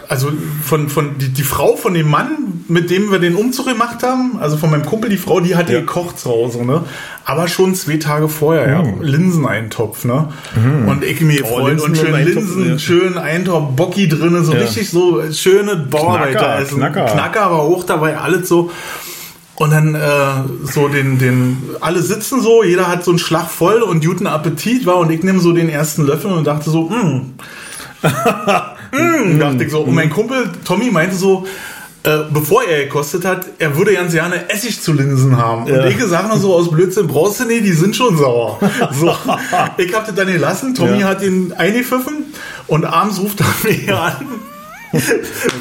[0.08, 0.32] also
[0.64, 4.38] von, von die, die Frau von dem Mann, mit dem wir den Umzug gemacht haben,
[4.40, 5.80] also von meinem Kumpel, die Frau, die hatte Ja.
[5.80, 6.82] gekocht zu Hause, ne?
[7.24, 8.82] Aber schon zwei Tage vorher, ja.
[9.00, 10.28] Linseneintopf, ne?
[10.86, 12.78] Und ich mir Oh, gefreut und schön Linsen, ja.
[12.78, 14.60] schön Eintopf, Bocki drinne, so Ja.
[14.62, 16.78] richtig so schöne Bauarbeiteressen.
[16.78, 17.04] Knacker.
[17.06, 18.72] Knacker aber auch dabei, alles so.
[19.54, 20.00] Und dann äh,
[20.64, 24.86] so den, den, alle sitzen so, jeder hat so einen Schlag voll und guten Appetit
[24.86, 27.34] war und ich nehme so den ersten Löffel und dachte so, hm,
[28.92, 29.80] mm, dachte ich so.
[29.82, 31.46] Und mein Kumpel Tommy meinte so,
[32.02, 35.66] äh, bevor er gekostet hat, er würde ganz gerne Essig zu Linsen haben.
[35.66, 35.82] Ja.
[35.82, 38.58] Und ich sage nur so aus Blödsinn, brauchst du nicht, die sind schon sauer.
[38.98, 39.14] So,
[39.76, 41.08] ich habe das dann gelassen, Tommy Ja.
[41.08, 42.24] hat ihn eingepfiffen
[42.68, 44.26] und abends ruft er mich an.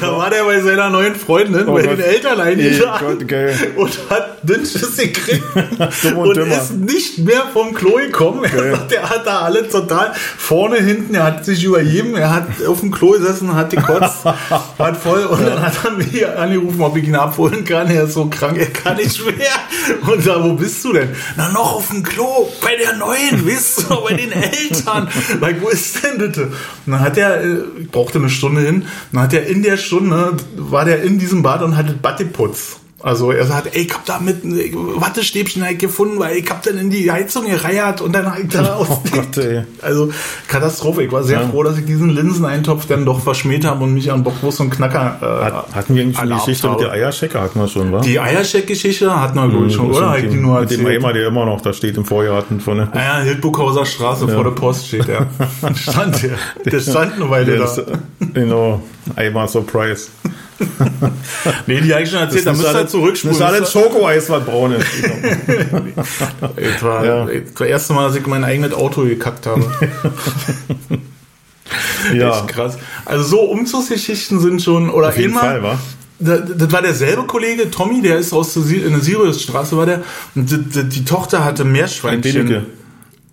[0.00, 1.98] Da war der bei seiner neuen Freundin, Oh bei Gott.
[1.98, 3.54] den Eltern eingeladen geil.
[3.76, 5.42] und hat den Schiss gekriegt
[6.16, 6.56] und dümmer.
[6.56, 8.44] ist nicht mehr vom Klo gekommen.
[8.44, 12.46] Er sagt, er hat da alles total vorne, hinten, er hat sich übergeben, er hat
[12.66, 14.24] auf dem Klo gesessen, hat gekotzt,
[14.78, 17.88] hat voll und dann hat er mich angerufen, ob ich ihn abholen kann.
[17.90, 19.36] Er ist so krank, er kann nicht mehr.
[20.12, 21.10] Und da, wo bist du denn?
[21.36, 25.08] Na, noch auf dem Klo, bei der neuen, wisst du, bei den Eltern.
[25.40, 26.36] Like, wo ist denn das?
[26.38, 26.52] Und
[26.86, 30.36] dann hat er, äh, ich brauchte eine Stunde hin, dann hat er in der Stunde,
[30.56, 32.80] war der in diesem Bad und hatte Bad geputzt.
[33.02, 36.76] Also er sagt, ey, ich hab da mit Wattestäbchen halt gefunden, weil ich hab dann
[36.78, 39.62] in die Heizung gereiert und dann ich da Oh Gott, ey.
[39.80, 40.10] Also
[40.48, 41.04] Katastrophe.
[41.04, 41.48] Ich war sehr Ja.
[41.48, 45.18] froh, dass ich diesen Linseneintopf dann doch verschmäht habe und mich an Bockwurst und Knacker
[45.22, 46.84] äh, Hat, hatten wir eigentlich schon die Geschichte mit habe.
[46.84, 48.00] der Eierschecke, hatten wir schon, wa?
[48.00, 50.18] Die Eierscheck-Geschichte hatten wir, ich, schon, oder?
[50.18, 50.86] Ich die nur mit dem?
[50.86, 54.44] Eimer, der immer noch da steht im Vorgarten von der Ah ja, Hildburghauser Straße vor
[54.44, 55.26] der Post steht der.
[55.74, 56.36] stand der.
[56.70, 57.64] Der stand eine Weile Der da.
[57.64, 57.84] ist, äh,
[58.34, 58.82] genau,
[59.16, 60.08] Eimer Surprise.
[61.66, 63.38] nee, die habe ich schon erzählt, da müsst ihr halt zurückspulen.
[63.38, 64.86] Das ist alles Schokoeis, was braun ist.
[66.56, 67.26] das, war, ja.
[67.26, 69.64] das erste Mal, dass ich mein eigenes Auto gekackt habe.
[72.14, 72.30] ja.
[72.30, 72.78] Echt krass.
[73.04, 75.78] Also so Umzugsgeschichten sind schon, oder Auf jeden immer, Fall, wa?
[76.18, 80.02] das, das war derselbe Kollege, Tommy, der ist aus der, in der Siriusstraße, war der.
[80.34, 82.46] Und die, die, Tochter hatte Meerschweinchen.
[82.46, 82.66] Klinike.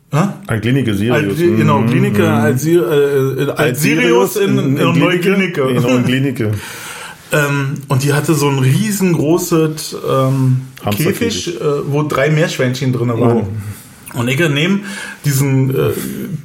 [0.10, 1.38] Ein Klinike Sirius.
[1.38, 1.90] Alt, genau, Mhm.
[1.90, 5.68] Klinike, als, äh, äh, als Sirius in, in, in Neuklinike.
[5.68, 6.52] Genau, in Klinike.
[7.32, 10.62] Ähm, und die hatte so ein riesengroßes ähm.
[10.92, 13.38] Käfig, äh, wo drei Meerschweinchen drin waren.
[13.38, 13.48] Oh.
[14.14, 14.80] Und ich nehme
[15.26, 15.92] diesen äh,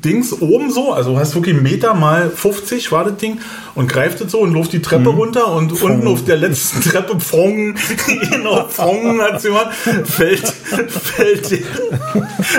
[0.05, 3.39] Dings oben so, also hast wirklich Meter mal 50 war das Ding
[3.75, 7.19] und greift es so und läuft die Treppe runter und unten auf der letzten Treppe
[7.19, 7.75] Pfong,
[8.31, 9.71] genau, Pfong hat sie gemacht,
[10.05, 11.59] fällt, fällt, der-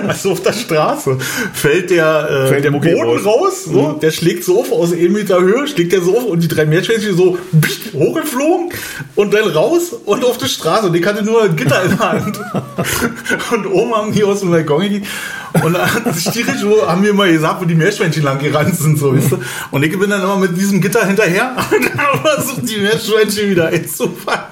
[0.07, 1.17] also auf der Straße,
[1.53, 3.63] fällt der, äh, Fällt der Boden raus, raus.
[3.65, 6.47] so, der schlägt so auf aus 1 Meter Höhe, schlägt der so auf und die
[6.47, 8.69] drei Meerschweinchen so pst, hochgeflogen
[9.15, 11.99] und dann raus und auf die Straße und ich hatte nur ein Gitter in der
[11.99, 12.39] Hand.
[13.51, 15.07] Und oben haben die aus dem Balkon gekickt.
[15.61, 19.33] Und dann stierisch haben wir mal gesagt, wo die Meerschweinchen lang gerannt sind, so, weißt
[19.33, 19.37] du?
[19.71, 23.67] Und ich bin dann immer mit diesem Gitter hinterher und dann versucht die Meerschweinchen wieder
[23.67, 24.45] einzufangen.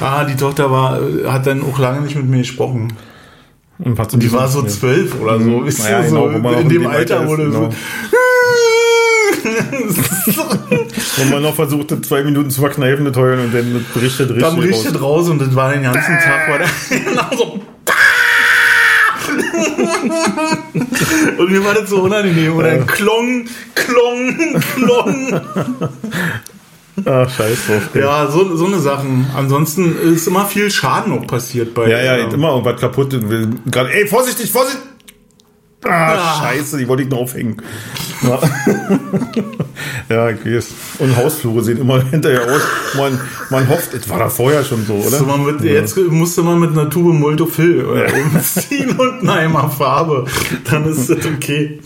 [0.00, 2.94] Ah, die Tochter war, hat dann auch lange nicht mit mir gesprochen.
[3.78, 6.60] Und hat Die war so zwölf oder so, wisst Naja, ihr, genau, so man noch
[6.60, 7.70] in dem Alter, ist, wurde genau.
[10.26, 10.42] so.
[11.16, 14.56] Wo man noch versuchte, zwei Minuten zu verkneifen, das Heulen und dann berichtet richtig Dann
[14.56, 14.64] raus.
[14.64, 17.60] richtet raus und das war den ganzen Tag, war der genau so.
[21.38, 22.54] Und mir war das so unangenehm.
[22.56, 25.40] Und dann Klong, Klong, Klong.
[27.04, 27.88] Ach, scheiß drauf.
[27.94, 28.02] ey.
[28.02, 29.26] Ja, so, so eine Sachen.
[29.34, 31.88] Ansonsten ist immer viel Schaden auch passiert bei.
[31.88, 33.16] Ja, ja, ähm, immer irgendwas kaputt.
[33.70, 34.89] Gerade, ey, vorsichtig, vorsichtig!
[35.84, 36.40] Ah, Ah.
[36.42, 37.56] scheiße, die wollte ich noch aufhängen.
[38.22, 38.38] Ja,
[40.10, 40.68] ja ich weiß.
[40.98, 42.60] Und Hausflure sehen immer hinterher aus.
[42.96, 43.18] Man,
[43.50, 45.16] man hofft, das war da vorher schon so, oder?
[45.18, 50.26] So mit, Jetzt musste man mit einer Tube Multofil äh, umziehen und einer Eimer Farbe.
[50.70, 51.80] Dann ist das okay.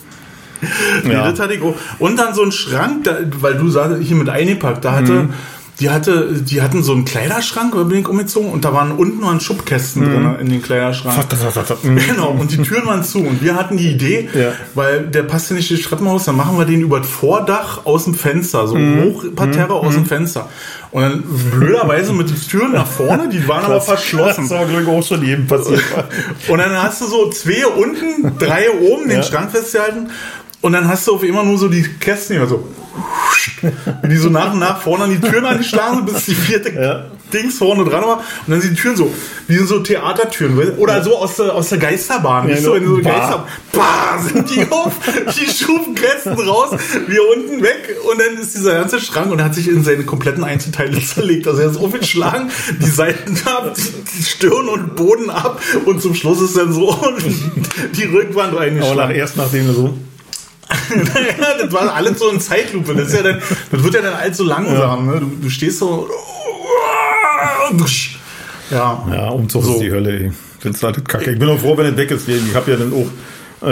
[1.04, 1.30] Nee, Ja.
[1.30, 1.74] das hatte ich auch.
[1.98, 5.34] Und dann so ein Schrank, da, weil du sagst, hier mit eingepackt, da hatte, Mhm.
[5.80, 9.40] Die hatte, die hatten so einen Kleiderschrank, bin ich umgezogen und da waren unten waren
[9.40, 11.16] Schubkästen drin in den Kleiderschrank.
[11.82, 11.98] Mhm.
[12.06, 13.18] Genau, und die Türen waren zu.
[13.18, 14.52] Und wir hatten die Idee, Ja.
[14.74, 18.04] weil der passt ja nicht ins Treppenhaus, dann machen wir den über das Vordach aus
[18.04, 19.02] dem Fenster, so Mhm.
[19.02, 20.48] Hochparterre aus dem Fenster.
[20.92, 21.22] Und dann
[21.58, 24.42] blöderweise mit den Türen nach vorne, die waren aber verschlossen.
[24.48, 25.82] Das war, glaube ich, auch schon jedem passiert.
[26.48, 29.22] Und dann hast du so zwei unten, drei oben, den Ja.
[29.24, 30.08] Schrank festgehalten.
[30.64, 32.66] Und dann hast du auf immer nur so die Kästen hier so.
[34.00, 36.70] Wie die so nach und nach vorne an die Türen angeschlagen sind, bis die vierte
[36.70, 37.04] Ja.
[37.30, 38.16] Dings vorne dran war.
[38.16, 39.12] Und dann sind die Türen so,
[39.46, 40.56] wie so Theatertüren.
[40.78, 42.48] Oder so aus der, aus der Geisterbahn.
[42.48, 43.10] Ja, weißt du, wenn so bah.
[43.10, 44.94] Geister, bah, sind die auf,
[45.36, 46.70] die Schubenkästen raus,
[47.08, 47.98] wir unten weg.
[48.10, 51.46] Und dann ist dieser ganze Schrank und er hat sich in seine kompletten Einzelteile zerlegt.
[51.46, 52.50] Also er ist aufgeschlagen,
[52.80, 55.60] die Seiten ab, die, Stirn und Boden ab.
[55.84, 56.96] Und zum Schluss ist dann so
[57.96, 59.98] die Rückwand Aber nach, erst nachdem du so.
[60.90, 62.94] Naja, das war alles so in Zeitlupe.
[62.94, 65.06] Das, ja dann, das wird ja dann so langsam.
[65.06, 65.20] Ne?
[65.20, 66.08] Du, du stehst so.
[68.70, 69.06] Ja.
[69.10, 69.74] Ja, Umzug So.
[69.74, 70.32] ist die Hölle, ey.
[70.68, 71.32] Ist halt kacke.
[71.32, 72.26] Ich bin auch froh, wenn es weg ist.
[72.28, 73.06] Ich habe ja dann auch,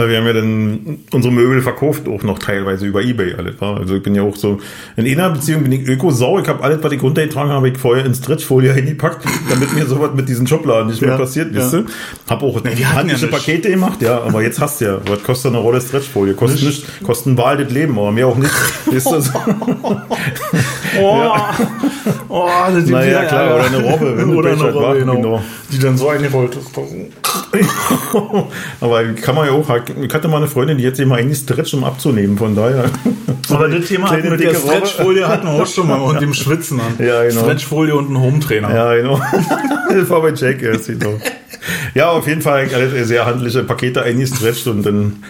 [0.09, 3.61] wir haben ja dann unsere Möbel verkauft, auch noch teilweise über Ebay alles.
[3.61, 3.78] War.
[3.78, 4.61] Also ich bin ja auch so,
[4.96, 6.38] in einer Beziehung bin ich Öko-Sau.
[6.40, 10.11] Ich habe alles, was ich runtergetragen habe, ich vorher in Stretchfolie eingepackt, damit mir sowas
[10.14, 11.61] mit diesen Schubladen nicht mehr Ja, passiert, ja.
[11.61, 11.85] wisst ihr?
[12.28, 13.44] Hab auch ja handliche nichts.
[13.44, 15.00] Pakete gemacht, ja, aber jetzt hast du ja.
[15.07, 16.35] Was kostet eine Rolle Stretchfolie?
[16.35, 18.52] Kostet nicht, kostet ein Wahl das Leben, aber mehr auch nicht.
[18.90, 19.22] Wisst ihr?
[21.00, 21.31] Oh,
[22.28, 23.55] oh, das ist Naja, klar, Ärger.
[23.55, 25.14] oder eine Robbe, wenn oder eine Robbe, genau.
[25.14, 25.42] genau.
[25.70, 26.70] Die dann so eingerollt ist.
[28.81, 29.68] Aber kann man ja auch,
[30.00, 32.85] ich hatte mal eine Freundin, die jetzt immer eigentlich Stretch, um abzunehmen, von daher.
[33.50, 34.55] Aber das Thema Kleine, mit der.
[34.55, 37.05] Stretchfolie hatten wir auch schon mal und dem Schwitzen an.
[37.05, 37.42] Ja, genau.
[37.42, 38.74] Stretchfolie und ein Hometrainer.
[38.74, 39.20] Ja, genau.
[39.88, 41.18] das war bei Jack erst, genau.
[41.94, 42.68] Ja, auf jeden Fall
[43.05, 45.22] sehr handliche Pakete eingestretcht und dann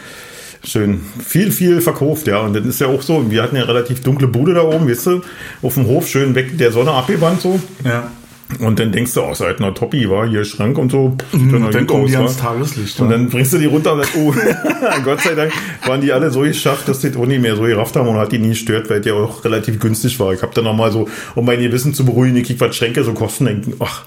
[0.64, 2.40] schön viel, viel verkauft, ja.
[2.40, 5.06] Und dann ist ja auch so, wir hatten ja relativ dunkle Bude da oben, weißt
[5.06, 5.20] du,
[5.62, 7.60] auf dem Hof schön weg der Sonne abgewandt so.
[7.84, 8.10] Ja.
[8.58, 11.16] Und dann denkst du, oh, seit einer Toppi war hier Schrank und so.
[11.32, 12.36] Halt dann gut kommen die ans?
[12.36, 13.00] Tageslicht.
[13.00, 14.34] Und dann bringst du die runter und sagst, oh,
[15.04, 15.52] Gott sei Dank
[15.86, 18.16] waren die alle so geschafft, dass die das auch nicht mehr so gerafft haben und
[18.16, 20.32] hat die nie gestört, weil die ja auch relativ günstig war.
[20.32, 23.14] Ich habe dann nochmal so, um mein Gewissen zu beruhigen, ich krieg was Schränke so
[23.14, 24.04] kosten, denken, ach,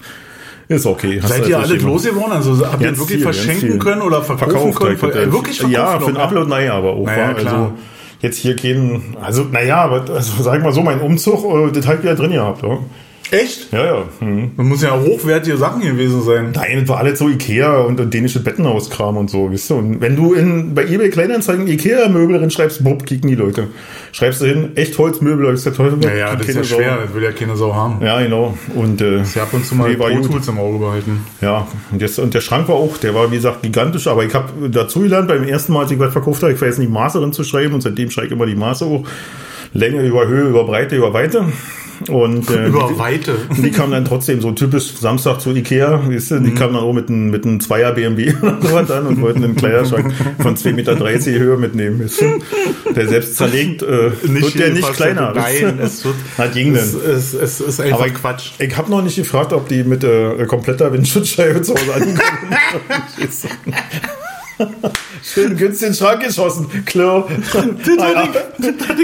[0.68, 1.20] ist okay.
[1.22, 2.32] Hast Seid ihr halt alle so losgeworden?
[2.32, 4.96] Also habt ihr wirklich viel, verschenken können oder verkaufen können?
[4.96, 5.32] Ver- halt.
[5.32, 7.04] wirklich verkauft Ja, für den noch, Upload, naja, aber auch.
[7.06, 7.34] Naja, war.
[7.34, 7.54] klar.
[7.54, 7.72] Also
[8.20, 11.86] jetzt hier kein, also naja, aber also sag ich mal so, mein Umzug, äh, das
[11.86, 12.62] halt wieder drin gehabt.
[12.62, 12.78] Ja.
[13.30, 13.72] Echt?
[13.72, 14.04] Ja, ja.
[14.20, 14.52] Mhm.
[14.56, 16.52] Das muss ja hochwertige Sachen gewesen sein.
[16.54, 19.74] Nein, das war alles so Ikea und, und dänische Bettenhauskram und so, weißt du.
[19.76, 23.68] Und wenn du in, bei eBay Kleinanzeigen Ikea-Möbel reinschreibst, bupp, kicken die Leute.
[24.12, 25.98] Schreibst du hin, echt Holzmöbel, ist der Teufel.
[25.98, 26.76] Naja, das ist ja Sau.
[26.76, 28.04] schwer, das will ja keine Sau haben.
[28.04, 28.56] Ja, genau.
[28.74, 30.30] Und, äh, Ich ab und zu mal Nee, war Pro gut.
[30.30, 31.20] Tools im Auge behalten.
[31.40, 34.34] Ja, und, jetzt, und der Schrank war auch, der war wie gesagt gigantisch, aber ich
[34.34, 37.18] habe dazu gelernt, beim ersten Mal, als ich was verkauft habe, ich weiß nicht, Maße
[37.18, 39.06] drin zu schreiben und seitdem schreibe ich immer die Maße hoch.
[39.72, 41.44] Länge über Höhe, über Breite, über Weite.
[42.08, 43.34] Und äh, Über Weite.
[43.56, 46.54] die, die kamen dann trotzdem so typisch Samstag zu Ikea, weißt du, die Mhm.
[46.54, 49.56] kamen dann auch mit einem mit einem Zweier BMW oder sowas an und wollten einen
[49.56, 52.02] Kleiderschrank von 2,30 Meter Höhe mitnehmen.
[52.04, 52.92] Weißt du?
[52.92, 55.32] Der selbst zerlegt, äh, wird der nicht kleiner.
[55.34, 56.14] Nein, es wird.
[56.38, 57.10] Hat ging es, denn.
[57.10, 58.50] es, es ist einfach Aber ich- Quatsch.
[58.58, 62.18] Ich habe noch nicht gefragt, ob die mit äh, kompletter Windschutzscheibe zu Hause angekommen
[63.30, 63.52] sind.
[65.22, 66.66] Schön günstig in den Schrank geschossen.
[66.86, 67.26] Klar.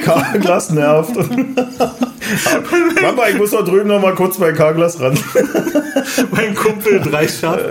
[0.05, 1.15] Karglas nervt.
[3.03, 5.19] Mama, ich muss da drüben noch mal kurz bei Karglas ran.
[6.31, 7.65] Mein Kumpel Dreischaft,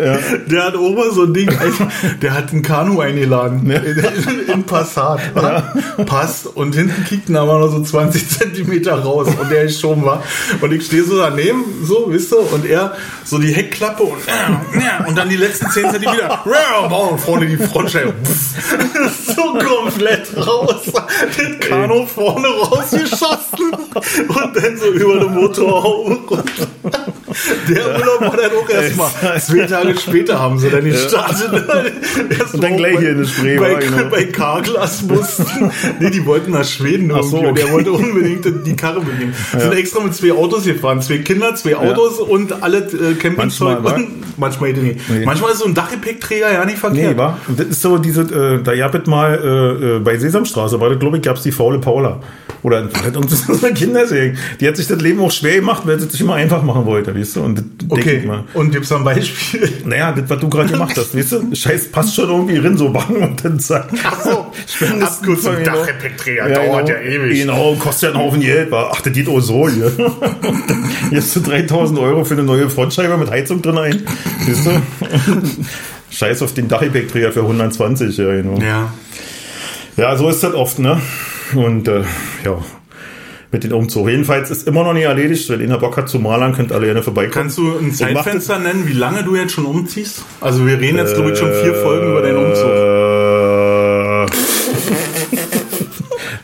[0.47, 1.87] der hat oben so ein Ding, einfach-
[2.21, 3.69] der hat ein Kanu eingeladen.
[3.69, 5.19] In, in, in Passat.
[6.05, 6.45] Passt.
[6.47, 9.27] Und hinten kickten aber noch so 20 Zentimeter raus.
[9.39, 10.21] Und der ist schon war.
[10.59, 14.19] Und ich stehe so daneben, so, wisst ihr, und er so die Heckklappe und,
[15.07, 16.41] und dann die letzten 10 Zentimeter.
[17.11, 18.13] Und vorne die Frontscheibe.
[19.25, 20.81] so komplett raus.
[21.37, 23.71] Den Kanu vorne rausgeschossen.
[24.27, 26.43] Und dann so über den Motorhaube runter.
[27.69, 29.09] Der Urlaub war dann auch erstmal.
[29.39, 31.63] Zwei Tage später haben sie dann gestartet.
[32.37, 34.03] Erst Und dann gleich bei- hier in die Spree, Bei, genau.
[34.11, 35.71] bei Carglass mussten.
[35.99, 37.29] Nee, die wollten nach Schweden irgendwie.
[37.29, 37.73] so, Und der okay.
[37.73, 39.33] wollte unbedingt die Karre mitnehmen.
[39.57, 41.01] Sind extra mit zwei Autos gefahren.
[41.01, 43.81] Zwei Kinder, zwei Autos und alle äh, Campingzeug.
[43.81, 44.07] Manchmal,
[44.37, 44.73] manchmal.
[44.73, 44.97] Nee.
[45.25, 47.11] Manchmal ist so ein Dachgepäckträger ja nicht verkehrt.
[47.13, 47.37] Nee, war.
[47.61, 50.97] Das ist so diese, äh, da gab es mal äh, äh, bei Sesamstraße, war das,
[50.97, 52.19] glaube ich, gab es die faule Paula.
[52.63, 54.35] Oder das so eine Kinderserie.
[54.59, 56.85] Die hat sich das Leben auch schwer gemacht, weil sie es sich immer einfach machen
[56.85, 57.41] wollte, weißt du?
[57.41, 58.45] Und das Okay, mal.
[58.55, 59.69] und gibt's da ein Beispiel?
[59.85, 61.41] Naja, das, was du gerade gemacht hast, weißt du?
[61.55, 63.89] Scheiß, passt schon irgendwie rein, so bang und dann zack.
[64.03, 65.77] Ach so, ist Abkürzung genau.
[65.77, 67.41] Dachgepäckträger, dauert ja ewig.
[67.41, 68.71] Genau, kostet ja einen Haufen Geld.
[68.71, 68.91] war.
[68.93, 69.91] Ach, das geht auch so hier.
[71.11, 74.03] Jetzt du 3000 Euro für eine neue Frontscheibe mit Heizung drin ein.
[74.45, 74.71] Siehst du?
[76.11, 78.59] Scheiß auf den Dachgepäckträger für 120, ja, genau.
[78.59, 78.93] Ja.
[79.97, 81.01] Ja, so ist das oft, ne?
[81.55, 82.03] Und äh,
[82.45, 82.57] ja,
[83.51, 84.09] mit den Umzug.
[84.09, 85.49] Jedenfalls ist immer noch nicht erledigt.
[85.49, 87.33] Wenn ihr Bock hat zu malern, könnt alle gerne vorbeikommen.
[87.33, 90.23] Kannst du ein Zeitfenster nennen, wie lange du jetzt schon umziehst?
[90.39, 92.69] Also wir reden jetzt, glaube ich, schon vier Folgen über deinen Umzug.
[92.69, 94.25] Äh,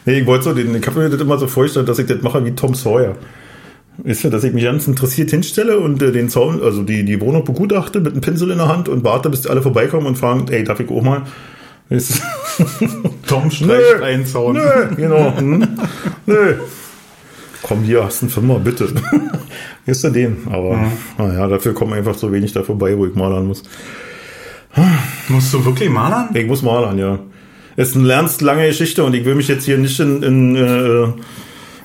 [0.12, 2.22] nee, ich wollte so, den, ich habe mir das immer so vorgestellt, dass ich das
[2.22, 3.16] mache wie Tom Sawyer.
[4.04, 7.20] Ist ja, dass ich mich ganz interessiert hinstelle und äh, den Zaun, also die, die
[7.20, 10.18] Wohnung begutachte mit einem Pinsel in der Hand und warte, bis die alle vorbeikommen und
[10.18, 11.24] fragen, ey, darf ich auch mal?
[13.28, 14.56] Tom streicht einen Zaun.
[14.56, 15.38] Nö, genau.
[15.38, 15.68] Hm?
[16.26, 16.56] Nö.
[17.64, 18.90] Komm hier, hast einen Fünfer, bitte.
[19.86, 20.38] Ist du den.
[20.52, 23.64] Aber naja, dafür kommen einfach so wenig da vorbei, wo ich malern muss.
[25.30, 26.30] Musst du wirklich malern?
[26.34, 27.20] Ich muss malern, ja.
[27.78, 30.56] Es ist eine lernst lange Geschichte und ich will mich jetzt hier nicht in, in,
[30.56, 31.08] äh,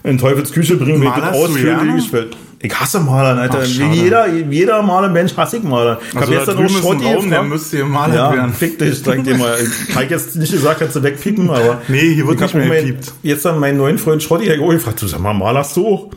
[0.05, 2.37] in Teufels Küche bringen, wenn ich das du ausführlich gespielt.
[2.65, 3.59] Ich hasse Malern, Alter.
[3.63, 5.99] Ach, jeder, jeder Malermensch hasse ich Malern.
[6.13, 8.53] Ich Also hab da drüben ist ein Schrotti Raum, der müsste gemalt Ja, werden.
[8.53, 9.57] fick dich, sag dir mal.
[9.89, 11.83] Ich hab jetzt nicht gesagt, kannst du wegpiepen, aber.
[11.89, 13.13] Nee, hier wird ich nicht mehr mein- gepiept.
[13.23, 16.11] Jetzt an meinen neuen Freund Schrotti auch gefragt, du sag mal, malerst du auch?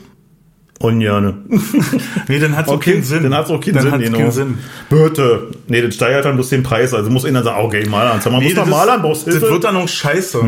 [0.80, 1.36] Ungerne.
[2.28, 3.24] Nee, dann hat's auch keinen Sinn.
[3.24, 4.18] Dann hat's auch keinen dann Sinn, hat's genau.
[4.18, 4.58] keinen Sinn.
[4.90, 5.48] Bitte.
[5.68, 6.94] Nee, das steigert dann bloß den Preis.
[6.94, 8.20] Also muss einer sagen, okay, malern.
[8.22, 9.50] Sag mal, Nee, muss man das, malern, ist, brauchst das Hilfe?
[9.52, 10.42] wird dann auch scheiße.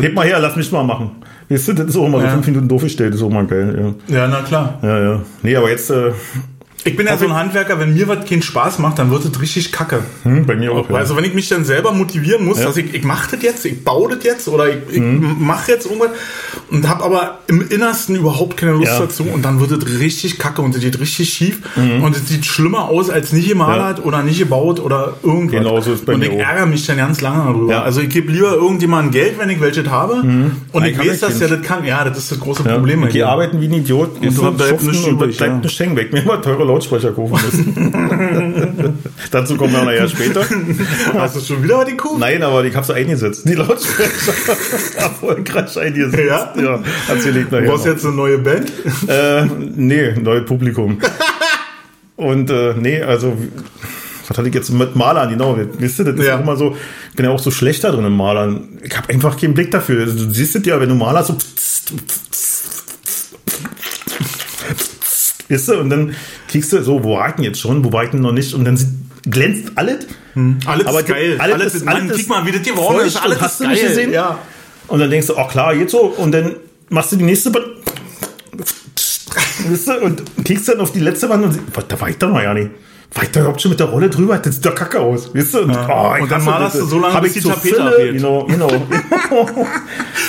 [0.00, 1.12] Heb mal her, lass mich mal machen.
[1.52, 2.32] Weißt du, das ist auch immer so Ja.
[2.32, 3.94] fünf Minuten doof gestellt, das ist auch mal geil.
[4.08, 4.78] Ja, na klar.
[4.82, 5.12] Ja, ja.
[5.12, 5.20] ja.
[5.42, 6.12] Nee, aber jetzt, äh,
[6.84, 9.40] Ich bin ja so ein Handwerker, wenn mir was keinen Spaß macht, dann wird es
[9.40, 10.00] richtig kacke.
[10.24, 10.88] hm, bei mir auch.
[10.90, 10.96] Ja.
[10.96, 12.64] Also wenn ich mich dann selber motivieren muss, Ja.
[12.64, 12.66] Mhm.
[12.68, 15.86] dass ich, ich mache das jetzt, ich baue das jetzt oder ich, ich mache jetzt
[15.86, 16.10] irgendwas
[16.70, 18.98] und habe aber im Innersten überhaupt keine Lust Ja.
[19.00, 22.44] dazu und dann wird es richtig kacke und es geht richtig schief und es sieht
[22.46, 25.58] schlimmer aus als nicht gemalert oder nicht gebaut oder irgendwas.
[25.60, 26.48] Genau so ist bei und mir ich auch.
[26.48, 27.84] ärgere mich dann ganz lange darüber.
[27.84, 31.20] Also ich gebe lieber irgendjemandem Geld, wenn ich welches habe und Nein, ich weiß, ich
[31.20, 31.84] dass der das kann.
[31.84, 33.04] Ja, das ist das große Problem.
[33.06, 34.20] ich gehe arbeiten wie ein Idiot.
[34.20, 35.58] Und bleibt und übrig, bleibt ja.
[35.60, 35.96] nicht hängen.
[35.96, 38.98] Weg mir mal teure Lautsprecher kaufen müssen.
[39.30, 40.44] Dazu kommen wir nachher später.
[41.14, 42.16] Hast du schon wieder die Kuh?
[42.18, 43.46] Nein, aber ich habe sie eingesetzt.
[43.48, 44.32] Die Lautsprecher
[44.96, 46.18] erfolgreich eingesetzt.
[46.28, 46.52] Ja?
[46.62, 47.68] ja erzähl ich Du nachher.
[47.68, 47.92] brauchst noch.
[47.92, 48.72] jetzt eine neue Band?
[49.08, 49.44] Äh,
[49.76, 50.98] nee, neues Publikum.
[52.16, 53.36] Und äh, nee, also
[54.28, 56.36] was hatte ich jetzt mit Malern, genau, wisst ihr, das ist Ja.
[56.36, 56.76] auch immer so,
[57.10, 58.78] ich bin ja auch so schlechter drin im Malern.
[58.82, 60.02] Ich habe einfach keinen Blick dafür.
[60.02, 61.36] Also, du siehst es ja, wenn du malerst, so
[65.52, 66.14] wisst du, und dann
[66.48, 68.52] kriegst du so, wo war ich denn jetzt schon, wo war ich denn noch nicht,
[68.54, 68.88] und dann sieht,
[69.30, 70.06] glänzt alles.
[70.66, 71.36] Alles Aber ist geil.
[71.38, 73.16] alles Alles, ist- alles guck ist mal, wie das geworden ist.
[73.22, 74.12] Alles und hast ist du nicht gesehen?
[74.12, 74.38] Ja.
[74.88, 76.56] Und dann denkst du, ach klar, jetzt so, und dann
[76.88, 77.50] machst du die nächste.
[77.50, 77.76] Be-
[79.68, 82.52] Weißt du, und kriegst dann auf die letzte Wand und was, da weiter noch ja
[82.52, 82.70] nicht.
[83.14, 85.34] Weiter überhaupt schon mit der Rolle drüber, das sieht doch kacke aus.
[85.34, 85.60] Weißt du?
[85.62, 86.16] Und, Ja.
[86.16, 86.82] ich Und dann malerst das.
[86.82, 88.12] du so lange, bis ich die Tapete Fülle, abgeht.
[88.14, 88.68] Genau, genau.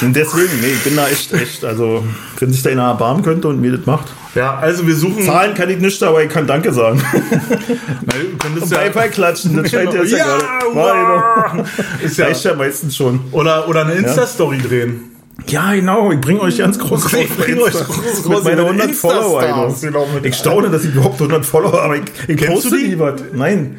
[0.01, 2.03] und deswegen, nee, ich bin da echt, echt, also,
[2.39, 4.07] wenn sich da einer erbarmen könnte und mir das macht.
[4.35, 5.23] Ja, also wir suchen.
[5.23, 7.01] Zahlen kann ich nicht, aber ich kann Danke sagen.
[7.13, 10.45] Na, du könntest ja, Beifall klatschen, das scheint jetzt ja, Ja, gerade.
[10.73, 10.75] wow.
[10.75, 11.65] War, genau.
[12.03, 13.19] ist ja, ja meistens schon.
[13.31, 15.12] oder, oder eine Insta-Story drehen.
[15.47, 19.73] Ja, genau, ich bringe euch ganz groß Ich bring euch groß meiner ihr 100 Follower.
[19.81, 21.97] Genau, Ich staune, dass ich überhaupt 100 Follower habe.
[21.97, 22.99] Ich, ich Kennst poste du die?
[22.99, 23.21] was.
[23.33, 23.77] Nein.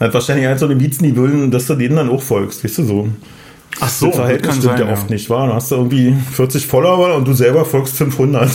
[0.00, 2.64] Hat wahrscheinlich halt so eine Miezen, die wollen, dass du denen dann auch folgst.
[2.64, 3.08] Weißt du so?
[3.80, 5.46] Ach so, Das Verhältnis stimmt ja oft nicht, wahr?
[5.48, 8.48] Dann hast du irgendwie 40 Follower und du selber folgst 500.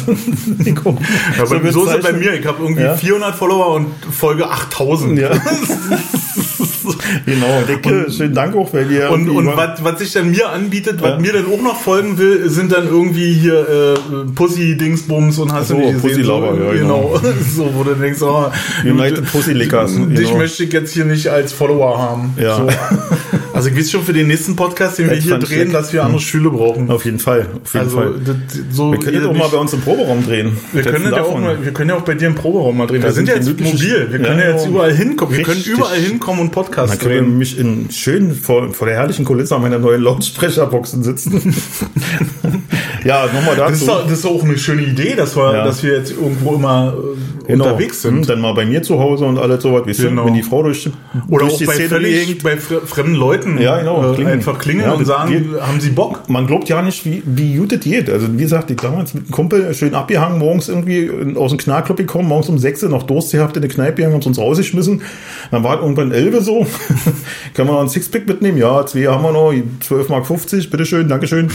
[0.82, 0.98] Komm,
[1.38, 2.34] Ja, so aber wird's so ist es bei mir.
[2.34, 2.96] Ich habe irgendwie Ja.
[2.96, 5.20] 400 Follower und Folge 8000.
[5.20, 5.30] Ja.
[7.26, 11.02] genau, Decke, schönen Dank auch, weil ihr Und, und was, was sich dann mir anbietet,
[11.02, 13.99] was mir dann auch noch folgen will, sind dann irgendwie hier äh,
[14.36, 16.10] Pussy-Dingsbums und hast so, du nicht gesehen.
[16.10, 17.22] Pussy-Lover, so, ja, genau.
[17.56, 18.46] so, wo du denkst, oh,
[18.84, 20.38] United Pussy Lickers, Dich genau.
[20.38, 22.34] möchte ich jetzt hier nicht als Follower haben.
[22.40, 22.56] Ja.
[22.58, 22.68] So.
[23.52, 25.72] Also ich weiß schon für den nächsten Podcast, den wir Jetzt hier drehen, weg.
[25.74, 26.90] dass wir andere Stühle brauchen.
[26.90, 28.14] Auf jeden Fall, auf jeden Also Fall.
[28.24, 28.36] das,
[28.72, 30.56] so Wir können das auch mal bei uns im Proberaum drehen.
[30.72, 33.02] wir können, ja auch mal, wir können ja auch bei dir im Proberaum mal drehen.
[33.02, 34.12] Da Wir sind ja sind jetzt gemütliche- mobil.
[34.14, 34.70] Wir Ja, können ja jetzt ja.
[34.70, 35.36] überall hinkommen.
[35.36, 38.96] Wir können überall hinkommen und Podcast Dann können wir nämlich in schön vor, vor der
[38.96, 41.54] herrlichen Kulisse an meiner neuen Lautsprecherboxen sitzen.
[43.04, 43.72] ja, nochmal dazu.
[43.72, 45.64] Das ist, doch, das ist auch eine schöne Idee, dass wir, Ja.
[45.66, 47.66] dass wir jetzt irgendwo immer äh, Genau.
[47.66, 48.30] unterwegs Hm, sind.
[48.30, 50.22] Dann mal bei mir zu Hause und alles sowas, weißt Genau.
[50.24, 50.88] du, wenn die Frau durch,
[51.30, 54.36] Oder durch auch die bei, Szene völlig, bei fre- fremden Leuten Ja, genau, äh, klingeln.
[54.38, 55.62] einfach klingeln Ja, und sagen, geht.
[55.62, 56.30] haben sie Bock?
[56.30, 58.10] Man glaubt ja nicht, wie, wie gut das geht.
[58.10, 61.98] Also, wie gesagt, ich damals mit einem Kumpel schön abgehangen, morgens irgendwie aus dem Knallclub
[61.98, 65.02] gekommen, morgens um 6 Uhr noch Durst gehabt in der Kneipe gegangen, haben uns rausgeschmissen.
[65.52, 66.68] Dann war irgendwann 11 so.
[67.56, 68.58] Können wir noch ein Sixpack mitnehmen?
[68.60, 71.50] Ja, zwei haben wir noch, 12,50 Mark, bitteschön, Dankeschön.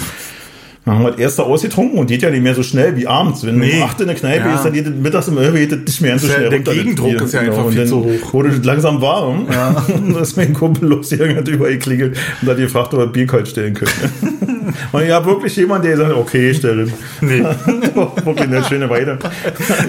[0.85, 3.45] Dann haben wir das erste ausgetrunken und geht ja nicht mehr so schnell wie abends.
[3.47, 3.71] Wenn Nee.
[3.71, 4.55] du um 8 in der Kneipe Ja.
[4.57, 6.59] ist, dann geht es mittags um 11 geht das nicht mehr ganz so schnell der
[6.59, 8.33] runter, das Gegendruck ist ja einfach und viel dann zu hoch.
[8.35, 9.47] Wurde das langsam warm.
[9.51, 9.83] Ja.
[10.13, 13.49] da ist mein Kumpel losgegangen, hat überall geklingelt und hat gefragt, ob er Bier kalt
[13.49, 13.95] stellen könnte.
[14.93, 16.93] und ja, wirklich jemand, der sagt, okay, stellen.
[17.21, 17.41] Nee.
[18.25, 19.19] wirklich eine schöne Weide.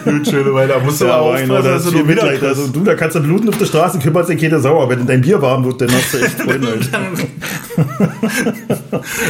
[0.04, 0.80] Gut, schöne weiter.
[0.84, 2.30] Musst du Ja, aber genau, aufpassen, da dass du Mitleid.
[2.40, 2.44] kriegst.
[2.44, 4.90] Also, du, da kannst du bluten auf der Straße, kümmert sich jeder sauer.
[4.90, 6.68] Wenn dein Bier warm wird, dann hast du echt Freunde.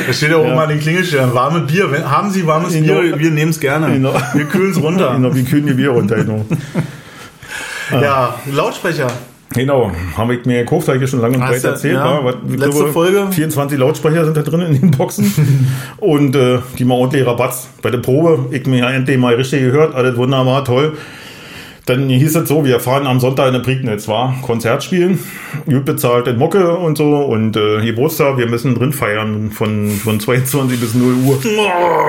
[0.08, 0.54] Da steht ja auch Ja.
[0.54, 1.34] immer an den Klingelstern.
[1.34, 1.92] Warme Bier.
[1.92, 3.02] Wenn, haben Sie warmes Genau.
[3.02, 3.20] Bier?
[3.20, 3.92] Wir nehmen es gerne.
[3.94, 4.14] Genau.
[4.34, 5.14] Wir kühlen es runter.
[5.16, 6.16] Genau, wie kühlen die Bier runter.
[6.18, 6.46] Genau.
[7.92, 9.08] Ja, Lautsprecher.
[9.56, 11.96] Genau, habe ich mir gekauft, habe ich ja schon lange und breit erzählt.
[11.96, 12.24] ja.
[12.24, 13.28] war, Letzte Folge.
[13.32, 15.32] 24 Lautsprecher sind da drin in den Boxen.
[15.98, 17.70] und äh, die mal ordentlich Rabatz.
[17.82, 20.98] Bei der Probe, ich mir ja endlich mal richtig gehört, alles wunderbar, toll.
[21.86, 25.20] Dann hieß es so, wir fahren am Sonntag in der Prignitz, war Konzert spielen,
[25.68, 30.20] gut bezahlt in Mucke und so und äh, Geburtstag, wir müssen drin feiern von, von
[30.26, 31.38] 22 bis 0 Uhr.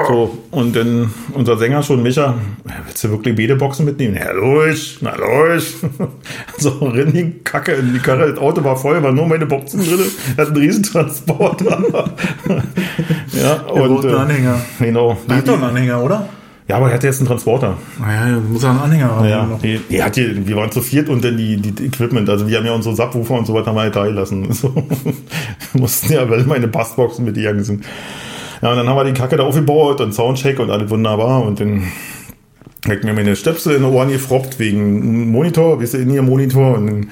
[0.08, 2.36] So, und dann unser Sänger schon, Micha,
[2.66, 4.16] "Ja, willst du wirklich beide Boxen mitnehmen?
[4.18, 5.74] Na los, na los.
[6.58, 9.80] so, renn die Kacke in die Karre, das Auto war voll, war nur meine Boxen
[9.80, 10.00] drin,
[10.38, 11.82] hat einen Riesentransporter.
[13.32, 14.58] ja, Und, äh, Anhänger.
[14.80, 15.18] Genau.
[15.28, 16.26] Hat doch einen Anhänger, oder?
[16.68, 17.76] Ja, aber er hat jetzt einen Transporter.
[18.00, 19.28] Naja, muss er einen Anhänger haben.
[19.28, 19.60] Ja, noch.
[19.60, 22.58] die, die hat die, wir waren zu viert und dann die, die, Equipment, also wir
[22.58, 24.48] haben ja unsere Subwoofer und so weiter mal da gelassen.
[24.52, 24.72] So.
[25.74, 27.84] Mussten ja, weil meine Bassboxen mitgegangen sind.
[28.62, 31.60] Ja, und dann haben wir die Kacke da aufgebaut und Soundcheck und alles wunderbar und
[31.60, 31.84] dann
[32.88, 36.76] ich mir meine Stöpsel in den Ohren gefroppt wegen Monitor, weißt du, in ihr Monitor
[36.76, 37.10] und dann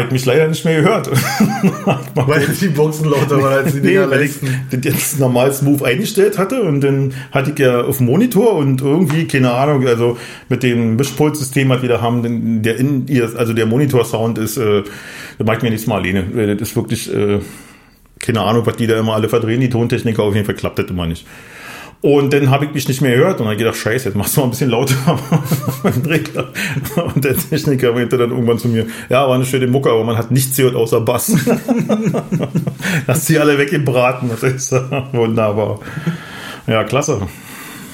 [0.00, 1.10] ich mich leider nicht mehr gehört.
[2.14, 4.34] Weil die Boxen lauter waren als die Nee, Dinger weil ich
[4.70, 8.80] das jetzt normal smooth eingestellt hatte und dann hatte ich ja auf dem Monitor und
[8.80, 10.16] irgendwie, keine Ahnung, also
[10.48, 14.82] mit dem Mischpultsystem, was wir da haben, der in ihr, also der Monitor-Sound ist, äh,
[15.38, 16.56] da mache ich mir nichts mal alleine.
[16.56, 17.40] Das ist wirklich, äh,
[18.18, 20.86] keine Ahnung, was die da immer alle verdrehen, die Tontechniker, auf jeden Fall klappt das
[20.86, 21.26] immer nicht.
[22.02, 24.40] Und dann habe ich mich nicht mehr gehört und dann gedacht, scheiße, jetzt machst du
[24.40, 25.18] mal ein bisschen lauter.
[27.14, 30.18] Und der Techniker meinte dann irgendwann zu mir, ja, war eine schöne Mucke, aber man
[30.18, 31.32] hat nichts gehört außer Bass.
[33.06, 34.72] Hast sie alle weggebraten, das ist
[35.12, 35.78] wunderbar.
[36.66, 37.20] Ja, klasse.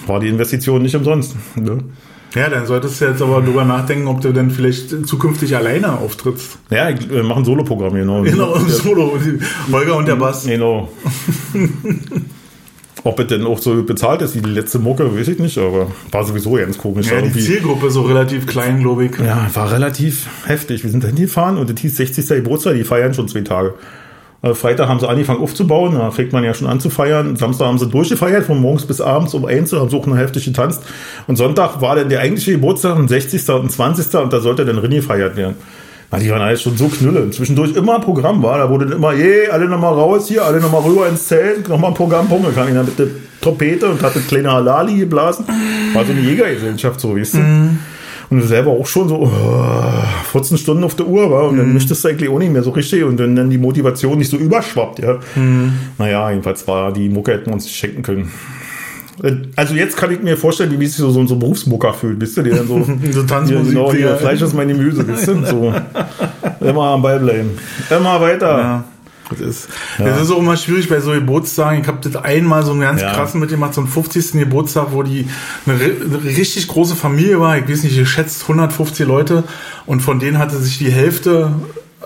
[0.07, 1.37] War die Investition nicht umsonst.
[1.57, 1.79] Ne?
[2.35, 6.59] Ja, dann solltest du jetzt aber drüber nachdenken, ob du dann vielleicht zukünftig alleine auftrittst.
[6.71, 8.23] Ja, ich äh, mache ein Soloprogramm, genau.
[8.23, 9.19] Genau, Ja, Solo.
[9.71, 10.47] Holger und der Bass.
[10.47, 10.89] Genau.
[13.09, 15.87] Ob es denn auch so bezahlt ist wie die letzte Mucke, weiß ich nicht, aber
[16.13, 17.11] war sowieso ganz komisch.
[17.11, 17.33] Ja, die.
[17.41, 19.19] Zielgruppe so relativ klein, glaube ich.
[19.19, 20.85] Ja, war relativ heftig.
[20.85, 22.29] Wir sind da hingefahren und das hieß 60.
[22.29, 23.73] Geburtstag, die feiern schon zwei Tage.
[24.43, 27.35] Äh, Freitag haben sie angefangen aufzubauen, da fängt man ja schon an zu feiern.
[27.37, 30.45] Samstag haben sie durchgefeiert, von morgens bis abends um eins, haben sie auch noch heftig
[30.45, 30.83] getanzt.
[31.27, 33.49] Und Sonntag war dann der eigentliche Geburtstag, ein 60.
[33.49, 34.21] und ein 20.
[34.21, 35.57] und da sollte dann Rin gefeiert werden.
[36.11, 37.31] Na, die waren alles schon so knülle.
[37.31, 40.59] Zwischendurch immer ein Programm war, da wurde dann immer, je, alle nochmal raus hier, alle
[40.61, 42.47] nochmal rüber ins Zelt, nochmal ein Programm, Punkt.
[42.47, 43.07] Dann kam ich dann mit der
[43.43, 45.45] Trompete und hatte kleine Halali geblasen.
[45.93, 47.39] War so eine Jägergesellschaft, so, weißt du.
[47.39, 47.79] Mhm.
[48.31, 49.71] Und selber auch schon so, oh,
[50.33, 51.59] 14 Stunden auf der Uhr war und Mhm.
[51.59, 54.31] dann möchtest du eigentlich auch nicht mehr so richtig und wenn dann die Motivation nicht
[54.31, 55.19] so überschwappt, ja.
[55.35, 55.73] Mhm.
[55.99, 58.31] Naja, jedenfalls war die Mucke hätten wir uns nicht schenken können.
[59.23, 62.19] Äh, Also jetzt kann ich mir vorstellen, wie sich so, so, so ein Berufsmucker fühlt,
[62.37, 64.17] ihr, der dann so, So Tanzmusik, genau, hier, ja.
[64.17, 65.75] Fleisch ist mein Gemüse, ihr, so.
[66.61, 67.51] Immer am Ball bleiben.
[67.91, 68.59] Immer weiter.
[68.59, 68.85] Ja.
[69.31, 71.83] Das ist, das ist auch immer schwierig bei so Geburtstagen.
[71.83, 73.13] Ich habe das einmal so einen ganz Ja.
[73.13, 74.33] krassen mitgemacht, so einen 50.
[74.33, 75.29] Geburtstag, wo die
[75.67, 77.59] eine, eine richtig große Familie war.
[77.59, 79.45] Ich weiß nicht, geschätzt 150 Leute
[79.85, 81.53] und von denen hatte sich die Hälfte,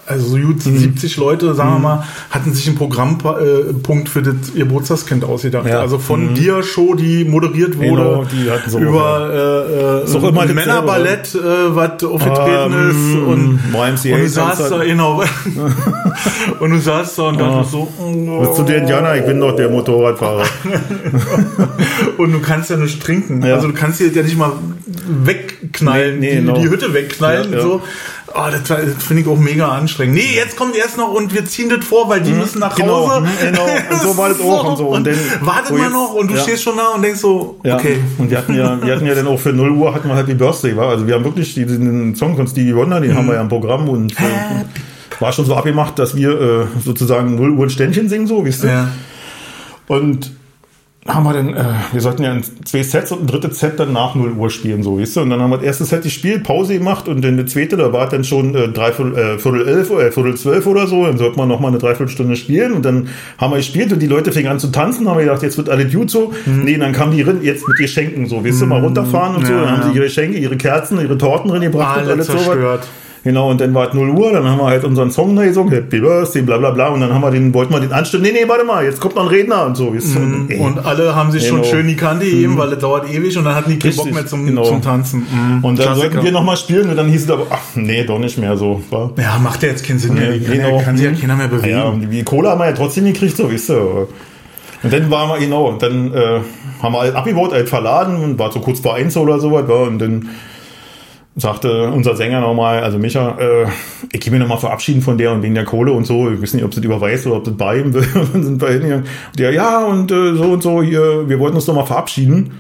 [0.06, 0.78] also so gut Mhm.
[0.78, 5.66] 70 Leute, sagen wir mal, hatten sich einen Programmpunkt für das Geburtstagskind ausgedacht.
[5.66, 5.80] Ja.
[5.80, 10.54] Also von dir Show, die moderiert wurde, Genau, die hatten so- über äh, äh, ein.
[10.54, 11.38] Männerballett, äh,
[11.76, 14.78] was aufgetreten Ähm, ist und, YMCA und du saßt Tanzer.
[14.78, 15.22] da, genau.
[16.60, 19.14] und du saßt da und dachtest so, oh, Bist du der Indianer?
[19.16, 20.44] Ich bin doch der Motorradfahrer.
[22.18, 23.42] und du kannst ja nicht trinken.
[23.44, 23.54] Ja.
[23.54, 24.52] Also du kannst dir ja nicht mal
[25.24, 26.58] wegknallen, Nee, nee, die, genau.
[26.58, 27.52] die Hütte wegknallen.
[27.52, 27.60] Ja.
[27.60, 27.82] So.
[28.34, 30.14] Oh, das, das finde ich auch mega anstrengend.
[30.16, 33.08] Nee, jetzt kommt erst noch und wir ziehen das vor, weil die müssen nach genau,
[33.10, 33.20] Hause.
[33.20, 33.64] mhm, genau.
[33.90, 34.86] Und so war das auch und so.
[34.88, 36.42] Und dann- wartet mal noch und du ja.
[36.42, 37.76] stehst schon da und denkst so, Ja.
[37.76, 37.98] okay.
[38.18, 40.28] Und wir hatten ja, wir hatten ja dann auch für 0 Uhr hatten wir halt
[40.28, 40.88] die Birthday, war.
[40.88, 43.88] Also wir haben wirklich diesen Song von Stevie Wonder, den haben wir ja im Programm
[43.88, 44.24] und äh,
[45.20, 48.64] war schon so abgemacht, dass wir äh, sozusagen 0 Uhr ein Ständchen singen, so, wisst
[48.64, 48.70] ihr?
[48.70, 48.88] Ja.
[49.88, 50.32] Und
[51.08, 53.92] haben wir dann, äh, wir sollten ja ein, zwei Sets und ein drittes Set dann
[53.92, 55.20] nach 0 Uhr spielen, so, weißt du?
[55.22, 57.92] Und dann haben wir das erste Set gespielt, Pause gemacht und dann das zweite, da
[57.92, 61.36] war dann schon äh, dreiviertel, äh, Viertel elf, äh, Viertel zwölf oder so, dann sollte
[61.38, 64.46] man noch mal eine Dreiviertelstunde spielen und dann haben wir gespielt und die Leute fingen
[64.52, 66.32] an zu tanzen, haben wir gedacht, jetzt wird alles gut so.
[66.46, 69.52] Nee, dann kamen die rein, jetzt mit Geschenken so, weißt du, mal runterfahren und so,
[69.52, 72.28] Ja, dann haben sie ihre Geschenke, ihre Kerzen, ihre Torten drin gebracht und Alle alles
[72.28, 72.44] sowas.
[72.44, 72.86] zerstört.
[73.24, 75.72] Genau, und dann war es 0 Uhr, dann haben wir halt unseren Song da gesungen,
[75.72, 78.32] Happy Birthday, bla bla bla, und dann haben wir den, wollten wir den anstimmen, nee,
[78.32, 80.18] nee, warte mal, jetzt kommt noch ein Redner und so, du?
[80.18, 81.70] Und, ey, Und alle haben sich schon Genau.
[81.72, 84.26] schön die Kante gegeben, weil das dauert ewig und dann hatten die keinen Bock mehr
[84.26, 84.64] zum, genau.
[84.64, 85.20] zum Tanzen.
[85.20, 85.64] Mhm.
[85.64, 86.10] Und dann Klassiker.
[86.10, 88.82] sollten wir nochmal spielen und dann hieß es aber, ach nee, doch nicht mehr so.
[88.90, 89.12] War.
[89.16, 90.36] Ja, macht ja jetzt keinen Sinn mehr.
[90.38, 90.78] Genau.
[90.78, 91.70] ja, kann sich ja keiner mehr bewegen.
[91.70, 94.08] Ja, und die Cola haben wir ja trotzdem gekriegt, so, weißt du.
[94.82, 96.40] Und dann waren wir, genau, und dann äh,
[96.82, 99.68] haben wir halt abgebaut, halt verladen und war so kurz vor eins oder so was,
[99.68, 100.28] war, und dann
[101.36, 103.66] sagte unser Sänger nochmal, also Micha, äh,
[104.12, 106.54] ich gehe mir nochmal verabschieden von der und wegen der Kohle und so, ich weiß
[106.54, 108.68] nicht, ob sie das überweist oder ob das bei ihm will, und dann sind wir
[108.68, 109.04] hingegangen.
[109.04, 112.52] Und der, ja, und äh, so und so, hier, wir wollten uns doch mal verabschieden.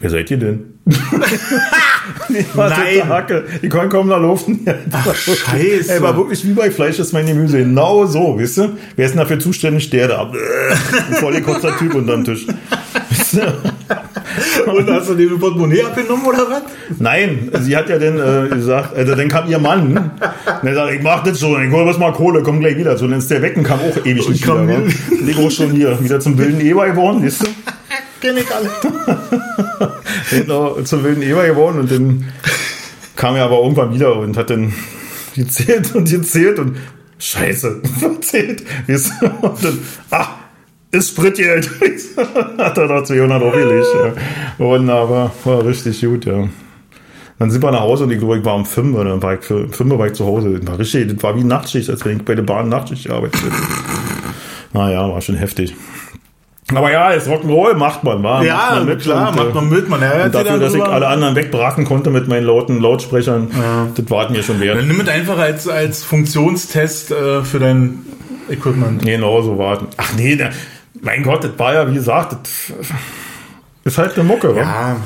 [0.00, 0.74] Wer seid ihr denn?
[2.28, 3.08] Die war Nein.
[3.08, 3.44] Hacke.
[3.62, 4.60] Die konnten kaum noch luften.
[4.92, 5.92] Ach, scheiße.
[5.92, 7.58] Er war wirklich wie bei Fleisch ist mein Gemüse.
[7.58, 8.72] Genau so, wisst ihr?
[8.96, 9.88] Wer ist denn dafür zuständig?
[9.90, 10.30] Der da.
[11.20, 12.46] Voll kurzer Typ unterm Tisch.
[13.08, 13.54] Wisst ihr?
[14.66, 16.62] Und hast du den Portemonnaie abgenommen oder was?
[16.98, 19.96] Nein, sie hat ja dann äh, gesagt, also dann kam ihr Mann.
[20.62, 22.96] Und er sagt, ich mach das schon, ich hol was mal Kohle, komm gleich wieder.
[22.96, 24.56] So, dann ist der weg und kam auch ewig nicht wieder.
[24.56, 24.68] wa?
[24.68, 24.82] wieder.
[25.24, 27.50] Leg auch schon hier wieder zum wilden Eber geworden, wisst ihr?
[28.20, 28.70] Kenn ich alle.
[30.30, 32.24] genau, zum wilden Eber geworden und dann
[33.16, 34.72] kam er aber irgendwann wieder und hat dann
[35.34, 36.76] gezählt und gezählt und
[37.18, 38.64] Scheiße, verzählt.
[38.86, 39.26] Weißt du?
[39.26, 39.78] Und dann,
[40.10, 40.28] ah,
[40.94, 41.70] ist Spritgeld.
[42.58, 43.86] hat er da 200 aufgelegt.
[43.94, 44.64] Ja.
[44.64, 46.48] Wunderbar, war richtig gut, ja.
[47.38, 49.44] Dann sind wir nach Hause und ich glaube, ich war um 5 oder war ich
[49.44, 50.58] für 5 Uhr war ich zu Hause.
[50.60, 53.42] Das war richtig, das war wie Nachtschicht, als wenn ich bei der Bahn Nachtschicht gearbeitet
[53.42, 53.56] hätte.
[54.72, 55.74] Naja, war schon heftig.
[56.72, 58.42] Aber ja, jetzt Rock'n'Roll macht man, war.
[58.42, 59.88] Ja, macht man mit klar, und, macht äh, man mit.
[59.88, 62.80] Man ärgert und sich dafür, dann dass ich alle anderen wegbraten konnte mit meinen lauten
[62.80, 63.50] Lautsprechern,
[63.94, 64.78] das war es mir schon wert.
[64.78, 68.00] Dann nimm es einfach als, als Funktionstest äh, für dein
[68.48, 69.02] Equipment.
[69.02, 69.88] Genau so warten.
[69.96, 70.52] Ach nee, der,
[71.04, 72.72] mein Gott, das war ja, wie gesagt, das
[73.84, 74.60] ist halt eine Mucke, wa?
[74.60, 74.96] Ja,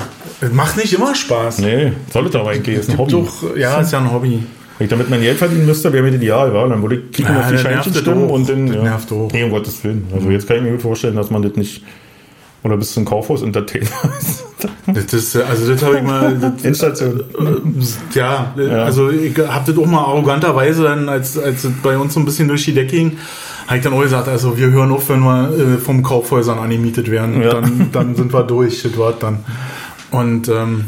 [0.41, 1.59] es macht nicht immer Spaß.
[1.59, 3.11] Nee, soll es aber eigentlich, ist ein Hobby.
[3.11, 4.43] Doch, ja, ist ja ein Hobby.
[4.77, 6.65] Wenn ich damit mein Geld verdienen müsste, wäre mir das ideal, wa?
[6.67, 8.83] Dann würde ich kicken Ja, auf die das Scheinchen stimmen und dann, Das ja.
[8.83, 9.29] nervt auch.
[9.33, 10.07] Nee, um Gottes Willen.
[10.13, 11.83] Also jetzt kann ich mir gut vorstellen, dass man das nicht,
[12.63, 13.87] oder bis zum Kaufhaus Entertainer
[14.19, 14.45] ist.
[14.87, 17.23] Das ist, äh, also das habe ich mal, das, Endstation.
[18.13, 18.53] ja,
[18.85, 22.47] also ich habe das auch mal arroganterweise dann, als, als bei uns so ein bisschen
[22.47, 23.17] durch die Decke ging,
[23.69, 27.11] habe ich dann auch gesagt, also wir hören auf, wenn wir äh, vom Kaufhäusern angemietet
[27.11, 27.39] werden.
[27.39, 27.51] Ja.
[27.51, 29.45] Dann, dann sind wir durch, das war dann.
[30.09, 30.85] Und ähm,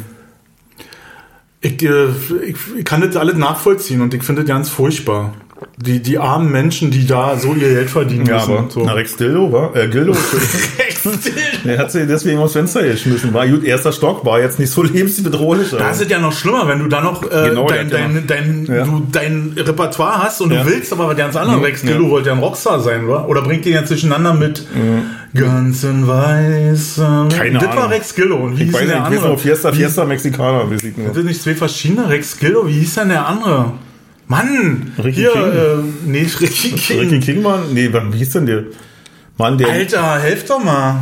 [1.60, 2.08] ich, äh,
[2.44, 5.32] ich, ich kann das alles nachvollziehen und ich finde das ganz furchtbar.
[5.84, 8.52] Die, die armen Menschen, die da so ihr Geld verdienen Ja, müssen.
[8.58, 8.84] aber so.
[8.86, 9.72] na, Rex Dildo, wa?
[9.74, 10.14] Äh, Gildo.
[11.66, 13.34] Der hat sie deswegen aus dem Fenster geschmissen.
[13.34, 15.72] War gut, erster Stock, war jetzt nicht so lebensbedrohlich.
[15.72, 17.98] Da aber- ist es ja noch schlimmer, wenn du da noch äh, Genau, dein, ja
[17.98, 18.84] dein, dein, Ja.
[18.86, 20.64] du, dein Repertoire hast und Ja.
[20.64, 21.64] du willst aber was ganz anderes.
[21.64, 21.90] Rex Ja.
[21.90, 23.28] Gildo wollte ja ein Rockstar sein, oder?
[23.28, 24.66] Oder bringt den jetzt durcheinander mit
[25.34, 26.98] ganz in weiß.
[26.98, 27.30] Mhm.
[27.30, 27.90] Keine das war Ahnung.
[27.92, 28.36] Rex Gildo.
[28.36, 29.28] Und wie Ich hieß weiß nicht, der ich weiß andere?
[29.30, 30.64] nur Fiesta, Fiesta Mexicana.
[30.66, 31.06] ich nur.
[31.08, 32.68] Sind das nicht zwei verschiedene Rex Gildo?
[32.68, 33.74] Wie hieß denn der andere?
[34.32, 34.94] Mann!
[34.98, 35.44] Ricky hier, King.
[35.44, 37.00] Äh, nee, Ricky King.
[37.00, 37.74] Ricky King, Mann?
[37.74, 38.64] Nee, wie hieß denn der?
[39.38, 41.02] Mann, der, Alter, helft doch mal.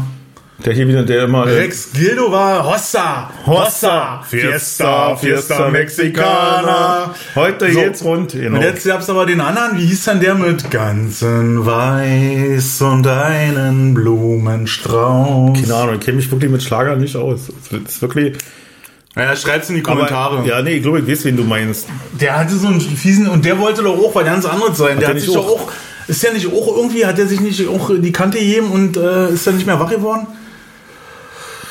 [0.65, 1.45] der hier wieder, der immer.
[1.47, 3.29] äh, Rex Gildo war Hossa.
[3.45, 7.13] Hossa, Fiesta, Fiesta Mexicana.
[7.35, 7.79] Heute So.
[7.79, 8.31] geht's rund.
[8.31, 8.57] Genau.
[8.57, 13.93] Und jetzt gab's aber den anderen, wie hieß denn der mit ganzen Weiß und einen
[13.93, 15.61] Blumenstrauß?
[15.61, 17.51] Keine Ahnung, ich kenne mich wirklich mit Schlager nicht aus.
[17.69, 18.35] Das ist wirklich.
[19.15, 20.39] Ja, schreibt's in die Kommentare.
[20.39, 21.87] Aber, ja, nee, ich glaube, ich weiß, wen du meinst.
[22.19, 24.99] Der hatte so einen fiesen, und der wollte doch auch was ganz anderes sein.
[24.99, 25.71] der der hat sich doch auch?
[26.07, 29.29] ist der nicht auch irgendwie, hat der sich nicht auch die Kante gegeben und äh,
[29.29, 30.27] ist dann nicht mehr wach geworden?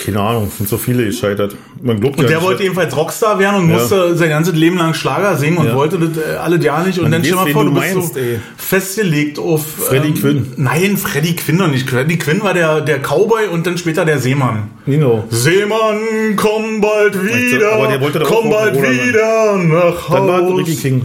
[0.09, 1.55] Keine Ahnung, sind so viele gescheitert.
[1.83, 3.77] Man glaubt Und ja der nicht, wollte jedenfalls Rockstar werden und Ja.
[3.77, 5.75] musste sein ganzes Leben lang Schlager singen und Ja.
[5.75, 6.99] wollte das äh, alle Jahr nicht.
[6.99, 8.41] Und Man dann stell mal vor, du du bist meinst, so ey.
[8.57, 9.67] festgelegt auf...
[9.67, 10.47] Freddie Quinn.
[10.57, 11.89] Nein, Freddie Quinn doch nicht.
[11.91, 14.71] Freddie Quinn war der, der Cowboy und dann später der Seemann.
[14.87, 15.25] Nino.
[15.29, 19.09] Seemann, komm bald wieder, aber der wollte komm bald Rock'n'Roller sein.
[19.09, 20.57] wieder nach Dann war.
[20.57, 21.03] Ricky King.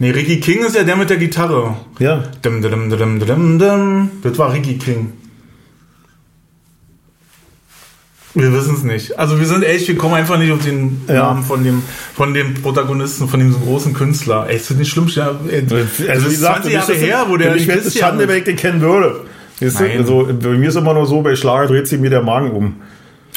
[0.00, 1.76] Nee, Ricky King ist ja der mit der Gitarre.
[1.98, 2.24] Ja.
[2.44, 4.10] Dim, dim, dim, dim, dim, dim.
[4.22, 5.12] Das war Ricky King.
[8.34, 9.18] Wir wissen es nicht.
[9.18, 11.14] Also wir sind echt, wir kommen einfach nicht auf den Ja.
[11.14, 11.82] Namen von dem,
[12.14, 14.46] von dem Protagonisten, von dem großen Künstler.
[14.48, 15.08] Ey, ist das nicht schlimm?
[15.08, 15.78] Ja, ey, das
[16.08, 18.44] Also, wie ist gesagt, 20 Jahre her, wo der Ich wäre es Schande, wenn ich
[18.44, 19.22] den kennen würde.
[19.60, 22.76] Also, bei mir ist immer nur so, bei Schlager dreht sich mir der Magen um.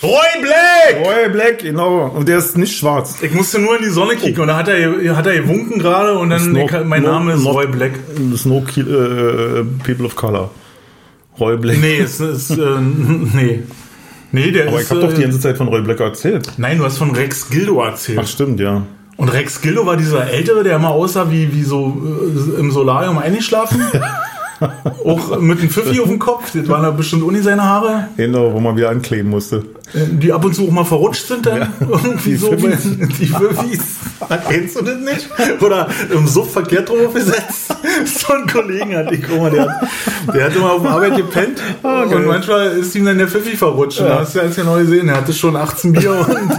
[0.01, 1.05] Roy Black!
[1.05, 2.07] Roy Black, genau.
[2.07, 3.15] Und der ist nicht schwarz.
[3.21, 6.17] Ich musste nur in die Sonne kicken und da hat er, hat er gewunken gerade
[6.17, 7.91] und dann, Snow- ich, mein Snow- Name ist Snow- Roy Black.
[8.37, 10.51] Snow Ki- äh, People of Color.
[11.39, 11.77] Roy Black.
[11.79, 12.55] Nee, es ist, äh,
[13.33, 13.63] nee.
[14.33, 16.51] Nee, der Aber ist, ich habe doch äh, die ganze Zeit von Roy Black erzählt.
[16.57, 18.19] Nein, du hast von Rex Gildo erzählt.
[18.21, 18.81] Ach, stimmt, ja.
[19.15, 22.01] Und Rex Gildo war dieser Ältere, der immer aussah wie, wie so
[22.57, 23.81] äh, im Solarium eingeschlafen.
[25.05, 26.51] Auch mit einem Pfiffi auf dem Kopf.
[26.53, 29.63] Das waren da bestimmt Uni seine Haare, Genau, wo man wieder ankleben musste.
[29.93, 31.73] Die ab und zu auch mal verrutscht sind dann.
[31.79, 32.51] Irgendwie die so.
[32.51, 32.83] Pfiffis.
[33.19, 33.81] Die Pfiffis.
[34.49, 35.29] Kennst du das nicht?
[35.61, 37.75] Oder im Suff verkehrt drauf gesetzt.
[38.05, 39.87] So ein Kollegen hatte ich, guck mal, der, hat-
[40.33, 41.61] der hat immer auf der Arbeit gepennt.
[41.83, 42.15] Ah, geil.
[42.17, 43.99] und manchmal ist ihm dann der Pfiffi verrutscht.
[43.99, 46.51] Und da hast du ganz genau gesehen, er hatte schon 18 Bier und,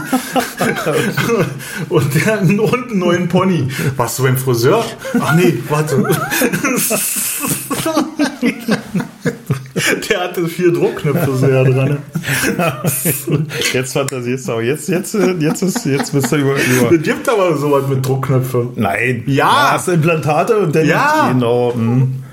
[1.89, 3.69] und der und einen neuen Pony.
[3.97, 4.85] Warst du beim Friseur?
[5.19, 6.05] Ach nee, warte.
[10.09, 11.99] Der hatte vier Druckknöpfe ja dran.
[13.73, 14.63] Jetzt fantasierst du aber.
[14.63, 16.55] Jetzt, jetzt, jetzt, ist, jetzt bist du über.
[16.55, 16.93] über.
[16.93, 18.69] Es gibt aber sowas mit Druckknöpfe.
[18.77, 19.25] Nein.
[19.27, 19.73] Ja.
[19.73, 20.87] Hast du Implantate und dann.
[20.87, 21.31] Ja.
[21.33, 21.73] Genau.
[21.75, 22.24] Hm.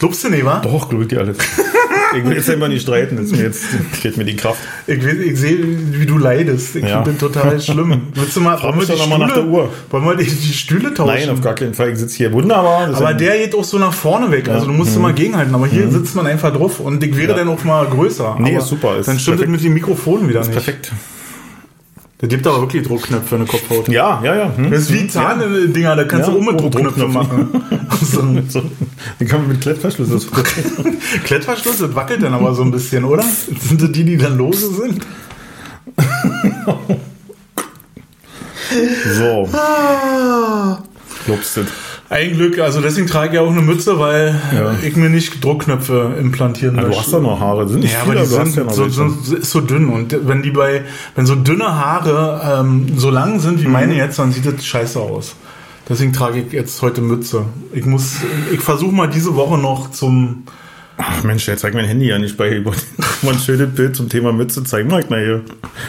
[0.00, 0.58] Glaubst du nicht, wa?
[0.60, 1.36] Doch, glaube ich dir alles.
[2.12, 3.18] Ich will jetzt immer nicht streiten.
[3.18, 4.58] Jetzt, mir jetzt fehlt mir die Kraft.
[4.88, 5.58] Ich, ich sehe,
[5.92, 6.74] wie du leidest.
[6.74, 7.04] Ich Ja.
[7.04, 8.08] finde das total schlimm.
[8.14, 9.72] Willst du mal, Frag mich doch noch mal nach der Uhr.
[9.90, 11.14] Wollen wir die, die Stühle tauschen?
[11.14, 11.90] Nein, auf gar keinen Fall.
[11.92, 12.88] Ich sitze hier wunderbar.
[12.88, 14.48] Das Aber ist der geht auch so nach vorne weg.
[14.48, 15.54] Also du musst immer gegenhalten.
[15.54, 17.38] Aber hier sitzt man einfach drauf und ich wäre Mhm.
[17.38, 17.44] Ja.
[17.44, 18.34] dann auch mal größer.
[18.40, 19.56] Nee, aber ist super, ist dann stimmt perfekt.
[19.56, 20.50] es mit dem Mikrofon wieder nicht.
[20.50, 20.90] perfekt.
[22.20, 23.88] Da gibt aber wirklich Druckknöpfe für eine Kopfhaut.
[23.88, 24.54] Ja, ja, ja.
[24.54, 24.70] Hm.
[24.70, 27.48] Das ist wie Zahndinger, da kannst Ja, du auch mit Druckknöpfe machen.
[28.02, 28.62] so ein So,
[29.18, 30.10] den kann man mit Klettverschluss.
[30.10, 30.26] Das
[31.24, 33.22] Klettverschluss, das wackelt dann aber so ein bisschen, oder?
[33.22, 35.00] Sind das die, die dann lose sind?
[39.16, 39.48] so.
[41.24, 41.64] Glaubst du?
[42.10, 44.74] Ein Glück, also deswegen trage ich ja auch eine Mütze, weil Ja.
[44.82, 47.00] ich mir nicht Druckknöpfe implantieren Du möchte.
[47.00, 47.68] hast doch noch Haare.
[47.68, 49.88] Sind nicht Ja, viele, aber die du sind ja noch so, so, ist so dünn
[49.88, 50.82] und wenn die bei,
[51.14, 53.72] wenn so dünne Haare ähm, so lang sind wie Mhm.
[53.72, 55.36] meine jetzt, dann sieht das scheiße aus.
[55.88, 57.44] Deswegen trage ich jetzt heute Mütze.
[57.72, 58.16] Ich muss,
[58.52, 60.42] ich versuche mal diese Woche noch zum,
[61.02, 62.62] Ach Mensch, jetzt zeig mein Handy ja nicht bei.
[62.62, 62.82] Wollte
[63.22, 64.94] mal ein schönes Bild zum Thema Mütze zeigen.
[64.98, 65.40] Ich mal hier.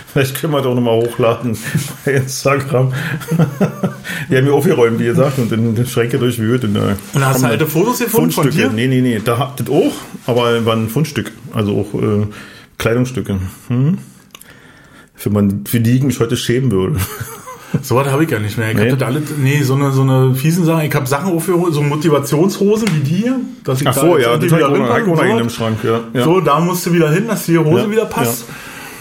[0.08, 1.58] Vielleicht können wir doch nochmal hochladen
[2.06, 2.94] bei Instagram.
[4.30, 6.64] Die haben mir aufgeräumt, wie gesagt, und in den Schränke durchwühlt.
[6.64, 8.70] Und, äh, und hast du alte Fotos gefunden von Fundstücke.
[8.70, 8.74] dir?
[8.74, 9.22] Nee, nee, nee.
[9.24, 9.94] Da habt ihr auch,
[10.28, 11.32] aber war ein Fundstück.
[11.54, 12.28] Also auch äh,
[12.78, 13.38] Kleidungsstücke.
[13.68, 13.98] Hm?
[15.14, 17.00] Für, man, für die ich mich heute schämen würde.
[17.82, 18.72] So was habe ich ja nicht mehr.
[18.72, 18.92] Ich Nee.
[18.92, 20.82] hab das alles, nee, so eine, so eine fiesen Sachen.
[20.86, 23.40] Ich habe Sachen aufgeholt, so Motivationshosen wie die hier.
[23.64, 25.78] Dass ich Ach da so, jetzt ja, das wieder einen im Schrank.
[25.84, 26.24] Ja, ja.
[26.24, 28.46] So, da musst du wieder hin, dass die Hose Ja, wieder passt.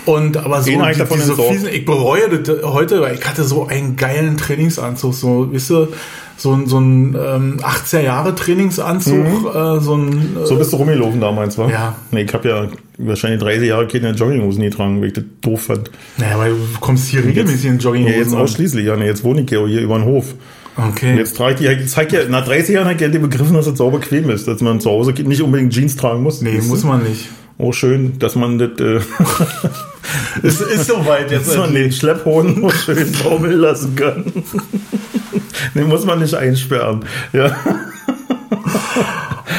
[0.07, 0.79] Und aber so die,
[1.15, 5.71] diese fiesen, ich bereue das heute, weil ich hatte so einen geilen Trainingsanzug, so, weißt
[5.71, 5.89] du,
[6.37, 9.15] so ein, so ein ähm, 80er Jahre Trainingsanzug,
[9.55, 11.69] äh, so ein äh, So bist du rumgelaufen damals, wa?
[11.69, 11.97] Ja.
[12.13, 12.67] Nee, ich habe ja
[13.07, 15.91] wahrscheinlich 30 Jahre keine Jogginghosen getragen, weil ich das doof fand.
[16.19, 18.19] naja, weil du kommst hier regelmäßig in Ja, Jogginghosen.
[18.19, 18.41] jetzt an.
[18.41, 18.97] ausschließlich, ja.
[18.97, 20.35] Jetzt wohne ich ja hier über den Hof.
[20.77, 21.13] Okay.
[21.13, 23.67] Und jetzt trage ich die, ich zeig ja, nach 30 Jahren ich ja begriffen, dass
[23.67, 26.41] das sauber bequem ist, dass man zu Hause nicht unbedingt Jeans tragen muss.
[26.43, 27.29] nee, muss man nicht.
[27.59, 29.01] Oh, schön, dass man das, äh,
[30.43, 31.49] Es ist soweit jetzt.
[31.49, 34.25] dass man den Schlepphoden schön baumeln lassen kann.
[35.75, 37.05] den muss man nicht einsperren.
[37.35, 37.55] Ja.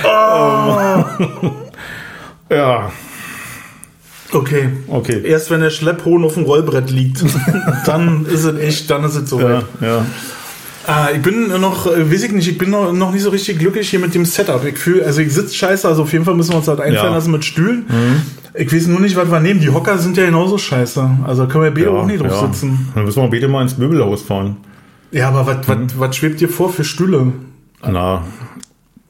[2.50, 2.92] ja,
[4.34, 4.70] Okay.
[4.88, 5.22] okay.
[5.26, 7.24] Erst wenn der Schlepphohn auf dem Rollbrett liegt,
[7.86, 9.66] dann ist es echt, dann ist es Ja, soweit.
[9.82, 10.06] ja.
[10.88, 13.60] Ah, ich bin noch, äh, weiß ich nicht, ich bin noch, noch nicht so richtig
[13.60, 14.66] glücklich hier mit dem Setup.
[14.66, 16.96] Ich fühle, also ich sitze scheiße, also auf jeden Fall müssen wir uns halt einfallen
[17.04, 17.10] Ja.
[17.10, 17.16] Mhm.
[17.16, 17.86] lassen mit Stühlen.
[18.56, 19.60] Ich weiß nur nicht, was wir nehmen.
[19.60, 21.08] Die Hocker sind ja genauso scheiße.
[21.26, 22.90] Also können wir beide auch nicht drauf sitzen.
[22.96, 24.58] Dann müssen wir beide mal ins Möbelhaus fahren.
[25.12, 25.84] Ja, aber was, Mhm.
[25.92, 27.32] was, was schwebt dir vor für Stühle?
[27.88, 28.24] Na,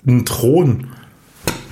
[0.05, 0.88] ein Thron.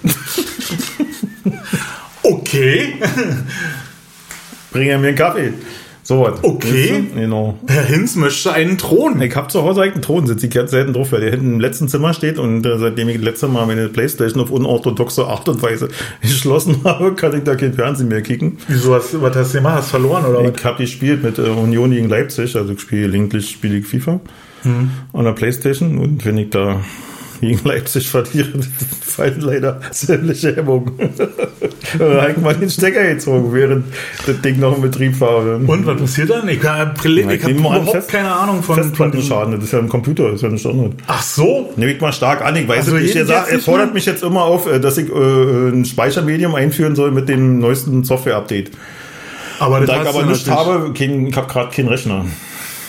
[2.30, 2.93] Okay.
[4.71, 5.53] Bring mir einen Kaffee.
[6.03, 6.43] So was.
[6.43, 7.03] Okay.
[7.13, 7.59] Genau.
[7.67, 9.21] Herr Hinz möchte einen Thron.
[9.21, 11.53] Ich habe zu Hause eigentlich einen Thron, sitze ich ganz selten drauf, weil der hinten
[11.53, 15.25] im letzten Zimmer steht und äh, seitdem ich das letzte Mal meine Playstation auf unorthodoxe
[15.25, 15.89] Art und Weise
[16.21, 18.57] geschlossen habe, kann ich da kein Fernsehen mehr kicken.
[18.67, 19.77] Wieso hast, was hast du gemacht?
[19.77, 20.51] Hast verloren oder was?
[20.57, 24.19] Ich habe gespielt mit äh, Union gegen Leipzig, also ich spiele gelegentlich spiele ich FIFA
[25.13, 26.82] an der Playstation und wenn ich da
[27.40, 28.48] gegen Leipzig verliere,
[29.02, 30.92] fallen leider sämtliche Hemmungen.
[31.98, 33.86] da habe ich mal den Stecker gezogen, während
[34.26, 35.38] das Ding noch im Betrieb war.
[35.56, 36.48] Und was passiert dann?
[36.50, 39.64] Ich habe ich ich hab nehme mal an, überhaupt Fest- keine Ahnung von, Festplattenschaden, das
[39.66, 40.92] ist ja ein Computer, das ist ja nicht anderes.
[41.08, 41.74] Ach so?
[41.76, 42.56] Nehme ich mal stark an.
[42.56, 43.16] Ich weiß Also es nicht.
[43.16, 45.14] Er, jeden sagt, jetzt er fordert mich jetzt immer auf, äh, dass ich äh,
[45.70, 48.72] ein Speichermedium einführen soll mit dem neuesten Software-Update.
[49.60, 52.26] Aber das Da ich aber nicht habe, kein, ich habe gerade keinen Rechner.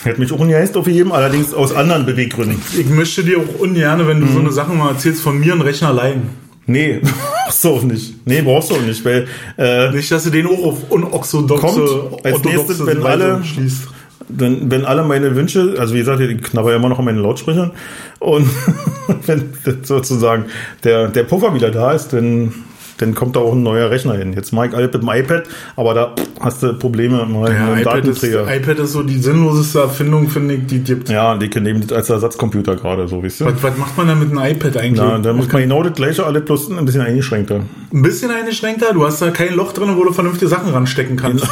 [0.03, 2.59] Hätte mich auch ungeheißt aufgegeben, allerdings aus anderen Beweggründen.
[2.77, 5.61] Ich möchte dir auch ungern, wenn du so eine Sache mal erzählst, von mir einen
[5.61, 6.23] Rechner leihen.
[6.65, 7.01] Nee,
[7.45, 8.15] brauchst du auch nicht.
[8.25, 9.27] Nee, brauchst du auch nicht, weil
[9.57, 13.87] äh, Nicht, dass du den auch auf unorthodoxe Kommt als nächstes, wenn alle- schließt.
[14.29, 17.19] dann, wenn alle meine Wünsche, also wie gesagt, ich knabber ja immer noch an meinen
[17.19, 17.71] Lautsprechern
[18.19, 18.47] und
[19.25, 20.45] wenn sozusagen
[20.83, 22.53] der, der Puffer wieder da ist, dann,
[23.01, 24.33] dann kommt da auch ein neuer Rechner hin.
[24.33, 25.43] Jetzt ich alles mit dem iPad,
[25.75, 28.55] aber da hast du Probleme mal Ja, mit dem iPad, ist, Datenträger.
[28.55, 31.09] iPad ist so die sinnloseste Erfindung, finde ich, die gibt.
[31.09, 33.45] ja, die nehmen das als Ersatzcomputer gerade, so weißt du.
[33.45, 35.01] Was, was macht man denn mit einem iPad eigentlich?
[35.01, 37.61] Na, da muss man genau das gleiche, alle plus ein bisschen eingeschränkter.
[37.93, 41.47] Ein bisschen eingeschränkter, du hast da kein Loch drin, wo du vernünftige Sachen ranstecken kannst.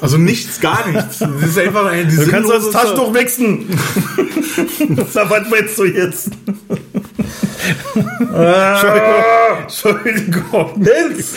[0.00, 1.18] Also nichts, gar nichts.
[1.40, 3.66] Das ist einfach ein Du kannst das Taschentuch wechseln.
[4.88, 6.30] Was meinst du jetzt?
[9.62, 10.74] Entschuldigung.
[10.84, 11.36] Hinz!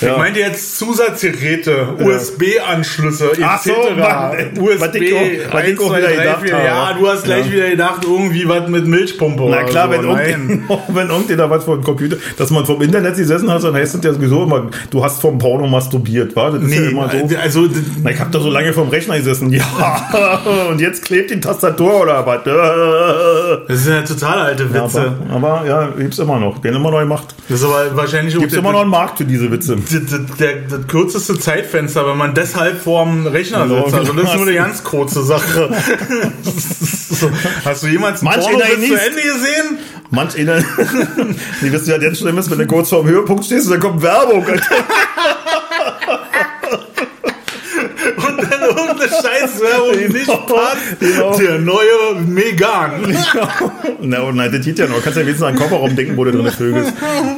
[0.00, 0.12] Ja.
[0.12, 3.42] Ich meinte jetzt Zusatzgeräte, USB-Anschlüsse etc.
[3.44, 3.72] Ach so.
[3.72, 6.54] USB, Was ich auch- was ich 1, auch 2, wieder 3, gedacht 4.
[6.56, 6.64] habe.
[6.66, 7.52] Ja, du hast gleich Ja.
[7.52, 9.92] wieder gedacht, irgendwie was mit Milchpumpe Na klar, so.
[9.92, 13.74] wenn, irgendjemand, wenn irgendjemand was vor dem Computer, dass man vom Internet gesessen hat, dann
[13.74, 16.52] heißt es ja sowieso immer, du hast vom Porno masturbiert, war?
[16.52, 17.36] Das ist ja Nee, immer so.
[17.36, 17.68] also
[18.02, 19.52] Na, ich habe da so lange vom Rechner gesessen.
[19.74, 20.40] Ja,
[20.70, 22.40] und jetzt klebt die Tastatur oder was?
[23.68, 25.12] das sind ja total alte Ja, Witze.
[25.30, 26.62] aber, aber ja, gibt's immer noch.
[26.62, 27.34] Werden immer neu gemacht.
[27.48, 29.76] Das ist aber wahrscheinlich Gibt's immer noch einen Markt für diese Witze.
[29.90, 33.94] Der, der, der, das kürzeste Zeitfenster, wenn man deshalb vorm Rechner Genau, sitzt.
[33.94, 34.44] Also das ist genau.
[34.44, 35.70] nur eine ganz kurze Sache.
[37.10, 37.30] so.
[37.64, 38.94] Hast du jemals Manch Porno bis zu.
[38.94, 39.78] Ende gesehen?
[40.10, 40.62] Manch einer,
[41.60, 44.02] die wissen ja jetzt schlimm ist, wenn du kurz vorm Höhepunkt stehst und dann kommt
[44.02, 44.46] Werbung.
[48.14, 51.00] Und irgendeine Scheißwerbung, nicht Genau, passt.
[51.00, 51.36] genau.
[51.38, 53.16] Der neue Megan.
[54.02, 55.02] Na, und nein, das geht ja noch.
[55.02, 56.92] Kannst ja wenigstens an den Kofferraum denken, wo du drin vögelst.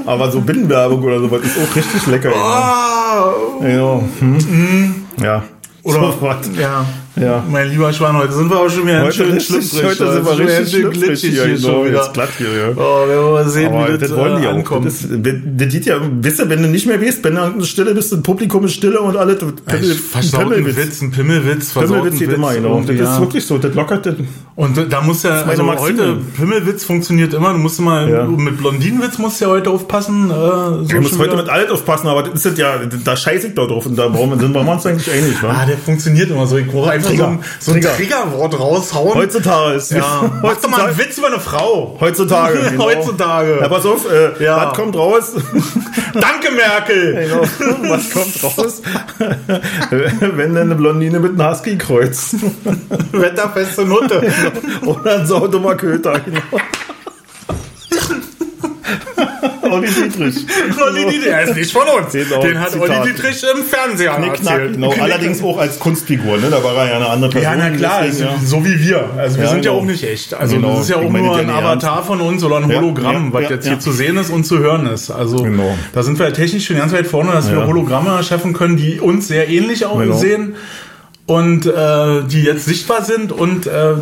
[0.07, 2.31] Aber so Binnenwerbung oder sowas ist auch richtig lecker.
[2.31, 3.35] Ja.
[3.69, 4.01] Ja.
[4.21, 4.95] Hm.
[5.23, 5.43] ja.
[5.83, 6.37] Oder, So was.
[6.59, 6.85] ja.
[7.19, 7.43] Ja.
[7.51, 9.85] Mein lieber Schwan, heute sind wir auch schon wieder ganz schön schlüpfrig.
[9.85, 11.97] heute sind wir richtig schön glitschig hier, hier schon wieder.
[12.03, 12.69] jetzt glatt hier, ja.
[12.77, 14.53] Oh, wir wollen mal sehen, Aber wie das, das wollen äh, die auch.
[14.53, 14.85] ankommt.
[14.87, 17.95] Das, das das sieht ja, wisst ihr, wenn du nicht mehr weißt, wenn du Stille
[17.95, 22.53] bist, ein Publikum ist Stille und alle Pimmel, versauten Witz, ein Pimmelwitz, Pimmelwitz geht immer,
[22.53, 22.81] genau.
[22.81, 23.21] Das irgendwie, ist ja.
[23.21, 24.15] wirklich so, das lockert das.
[24.55, 25.89] Und da muss ja, also Maxime.
[25.89, 28.25] heute, Pimmelwitz funktioniert immer, du musst mal, Ja.
[28.27, 30.31] mit Blondinenwitz musst ja heute aufpassen.
[30.31, 33.49] Äh, so Du musst heute mit alles aufpassen, aber das ist das ja, da scheiße
[33.49, 35.61] ich da drauf und da brauchen wir, sind wir uns eigentlich einig, wa?
[35.63, 36.57] Ah, der funktioniert immer so.
[36.59, 36.67] Ich
[37.07, 37.39] einfach Trigger.
[37.61, 37.97] so ein, so Trigger.
[37.97, 39.15] Triggerwort raushauen.
[39.15, 40.31] Heutzutage ist ja.
[40.43, 41.97] Mach doch mal einen Witz über eine Frau.
[42.01, 42.85] heutzutage, genau.
[42.85, 43.59] Heutzutage.
[43.61, 44.69] Ja, pass auf, äh, Ja.
[44.69, 45.33] was kommt raus?
[46.15, 47.29] Danke, Merkel.
[47.29, 47.43] Genau.
[47.91, 48.83] Was kommt raus?
[49.91, 52.37] Wenn du eine Blondine mit einem Husky kreuzt.
[53.13, 54.23] Wetterfeste Nutte.
[54.85, 56.41] Oder ein saudummer Köter, genau.
[59.63, 60.47] Olli Dietrich.
[60.81, 62.13] Olli Dietrich, der ist nicht von uns.
[62.13, 62.89] Genau, Den hat Zitat.
[62.91, 64.73] Olli Dietrich im Fernsehen Knickknack, erzählt.
[64.75, 64.93] genau.
[65.01, 66.49] Allerdings auch als Kunstfigur, ne?
[66.51, 67.53] Da war er ja eine andere Person.
[67.53, 69.11] Ja, na klar, deswegen, also, so wie wir.
[69.17, 69.83] Also wir Ja, sind ja genau.
[69.83, 70.35] auch nicht echt.
[70.35, 70.73] Also Genau.
[70.73, 73.33] das ist ja auch nur ein ja Avatar von uns oder ein Ja, Hologramm, ja,
[73.33, 73.73] was ja, jetzt ja.
[73.73, 75.11] hier zu sehen ist und zu hören ist.
[75.11, 75.77] Also Genau.
[75.93, 77.67] da sind wir technisch schon ganz weit vorne, dass wir Ja.
[77.67, 80.01] Hologramme erschaffen können, die uns sehr ähnlich Genau.
[80.13, 80.55] aussehen
[81.27, 83.95] und äh, die jetzt sichtbar sind und äh,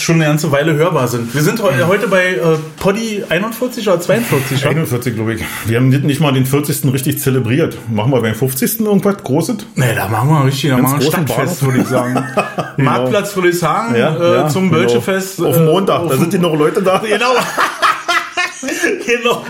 [0.00, 1.34] schon eine ganze Weile hörbar sind.
[1.34, 4.68] Wir sind heu heute bei äh, Poddy 41 oder 42, wa?
[4.70, 5.44] 41, glaube ich.
[5.66, 6.92] Wir haben nicht- mal den 40.
[6.92, 7.76] richtig zelebriert.
[7.90, 8.80] Machen wir beim 50.
[8.80, 9.56] irgendwas Großes?
[9.74, 12.24] Nee, da machen wir richtig, da Ganz machen wir Stadtfest, würde ich sagen.
[12.76, 14.82] Marktplatz Friedrichshagen Ja, äh, ja, zum genau.
[14.82, 15.42] Bölschefest.
[15.42, 16.98] Auf äh, Montag, auf da sind die noch Leute da.
[16.98, 17.32] Genau.
[19.06, 19.44] genau.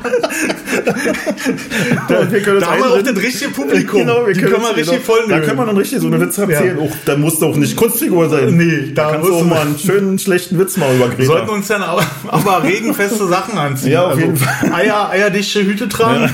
[2.09, 4.01] Da, wir können Da haben wir auch das richtige Publikum.
[4.01, 6.07] Genau, wir Die können können wir richtig genau, voll Da können wir dann richtig so
[6.09, 6.79] eine Witze erzählen.
[6.79, 6.85] Ja.
[6.85, 8.57] Auch, da muss doch nicht Kunstfigur sein.
[8.57, 11.47] Nee, da da kannst du auch mal einen schönen, schlechten Witz mal über Wir sollten
[11.47, 11.57] Greta.
[11.57, 13.97] uns dann aber, aber regenfeste Sachen anziehen.
[13.97, 14.73] Also Ja, auf jeden Fall.
[14.73, 16.29] Eier, eierdichte Hüte tragen.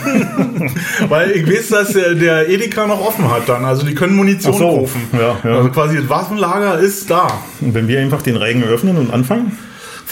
[1.09, 3.65] Weil ich weiß, dass der, der Edeka noch offen hat dann.
[3.65, 4.77] Also die können Munition so.
[4.79, 5.03] kaufen.
[5.13, 5.57] Ja, ja.
[5.59, 7.29] Also quasi das Waffenlager ist da.
[7.61, 9.57] Und wenn wir einfach den Regen öffnen und anfangen,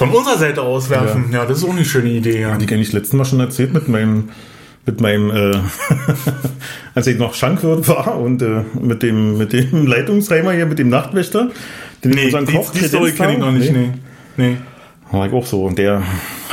[0.07, 1.26] Von unserer Seite aus werfen.
[1.32, 2.40] Ja, das ist auch eine schöne Idee.
[2.40, 2.57] Ja.
[2.57, 4.30] die kenne ich letztes Mal schon erzählt mit meinem,
[4.84, 5.59] mit meinem, äh,
[6.94, 10.88] als ich noch Schankwirt war und äh, mit dem, mit dem Leitungsreimer hier, mit dem
[10.88, 11.50] Nachtwächter,
[12.03, 13.72] den Nee, unseren die, Koch die Story kenne ich noch nicht.
[13.72, 13.90] Nee.
[14.36, 14.48] Nee.
[14.48, 14.57] nee.
[15.11, 15.64] War ich auch so.
[15.64, 16.03] Und der,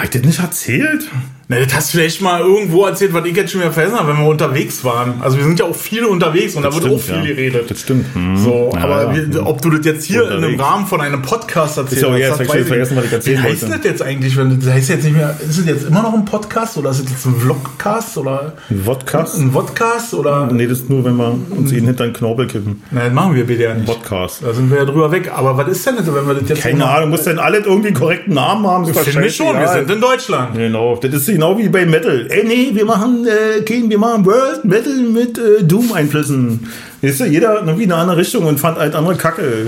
[0.03, 1.09] ich das nicht erzählt?
[1.51, 4.09] Na, das hast du vielleicht mal irgendwo erzählt, was ich jetzt schon wieder vergessen habe,
[4.09, 5.19] wenn wir unterwegs waren.
[5.19, 7.23] Also wir sind ja auch viel unterwegs und da wird auch viel ja.
[7.23, 7.71] geredet.
[7.71, 8.05] Das stimmt.
[8.13, 8.37] Hm.
[8.37, 9.41] So, Ja, aber ja.
[9.45, 10.63] ob du das jetzt hier in einem Unterwegs.
[10.63, 13.13] Rahmen von einem Podcast erzählst, ja auch jetzt, das hab ich weiß vergessen, was ich
[13.13, 13.77] erzählen Wie heißt wollte.
[13.77, 14.37] das jetzt eigentlich?
[14.37, 16.99] Wenn, das heißt jetzt nicht mehr, ist es jetzt immer noch ein Podcast oder ist
[17.03, 19.39] es jetzt ein Vlogcast oder Ein Vodcast?
[19.39, 20.51] ein Vodcast oder?
[20.53, 22.83] Nee, das ist nur, wenn wir uns ihn hinter den Knorpel kippen.
[22.91, 23.87] Nein, das machen wir bitte ja nicht.
[23.87, 24.43] Podcast.
[24.43, 25.31] Da sind wir ja drüber weg.
[25.35, 27.87] Aber was ist denn das, wenn wir das jetzt Keine Ahnung, muss denn alle irgendwie
[27.87, 28.85] einen korrekten Namen haben?
[28.85, 30.53] Das Finde ich schon, wir sind in Deutschland.
[30.53, 32.27] Genau, das ist genau wie bei Metal.
[32.29, 36.67] Ey, nee, wir machen, äh, King, wir machen World Metal mit äh, Doom-Einflüssen.
[37.01, 39.67] Weißt du, jeder irgendwie in eine andere Richtung und fand halt andere Kacke.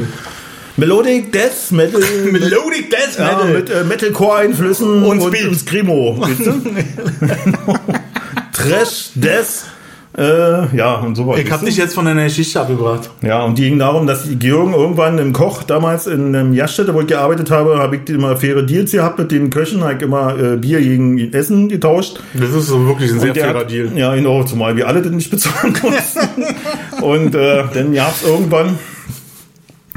[0.75, 2.01] Melodic Death Metal.
[2.31, 3.53] Melodic Death ja, Metal.
[3.53, 6.17] mit äh, Metalcore-Einflüssen Und und, und Screamo.
[6.19, 6.61] Weißt du?
[8.51, 9.63] Trash, Death,
[10.17, 11.41] äh, ja, und so weiter.
[11.41, 13.09] ich habe dich jetzt von deiner Geschichte abgebracht.
[13.21, 17.01] Ja, und die ging darum, dass Jürgen irgendwann im Koch damals in einem Jaststätte, wo
[17.01, 20.37] ich gearbeitet habe, habe ich immer faire Deals gehabt mit den Köchen, habe ich immer
[20.37, 22.19] äh, Bier gegen Essen getauscht.
[22.33, 23.89] Das ist so wirklich ein sehr Und der fairer hat- Deal.
[23.95, 27.03] Ja, genau, zumal wir alle das nicht bezahlen mussten.
[27.03, 28.77] und äh, dann gab's irgendwann,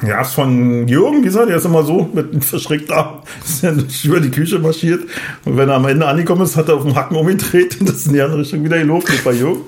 [0.07, 3.73] gab's von Jürgen, wie gesagt, der ist immer so mit einem verschreckten Arm, ist ja
[3.73, 5.03] nicht über die Küche marschiert.
[5.45, 7.97] Und wenn er am Ende angekommen ist, hat er auf dem Hacken umgedreht und das
[7.97, 9.63] ist in die andere Richtung wieder gelaufen, das war Jürgen.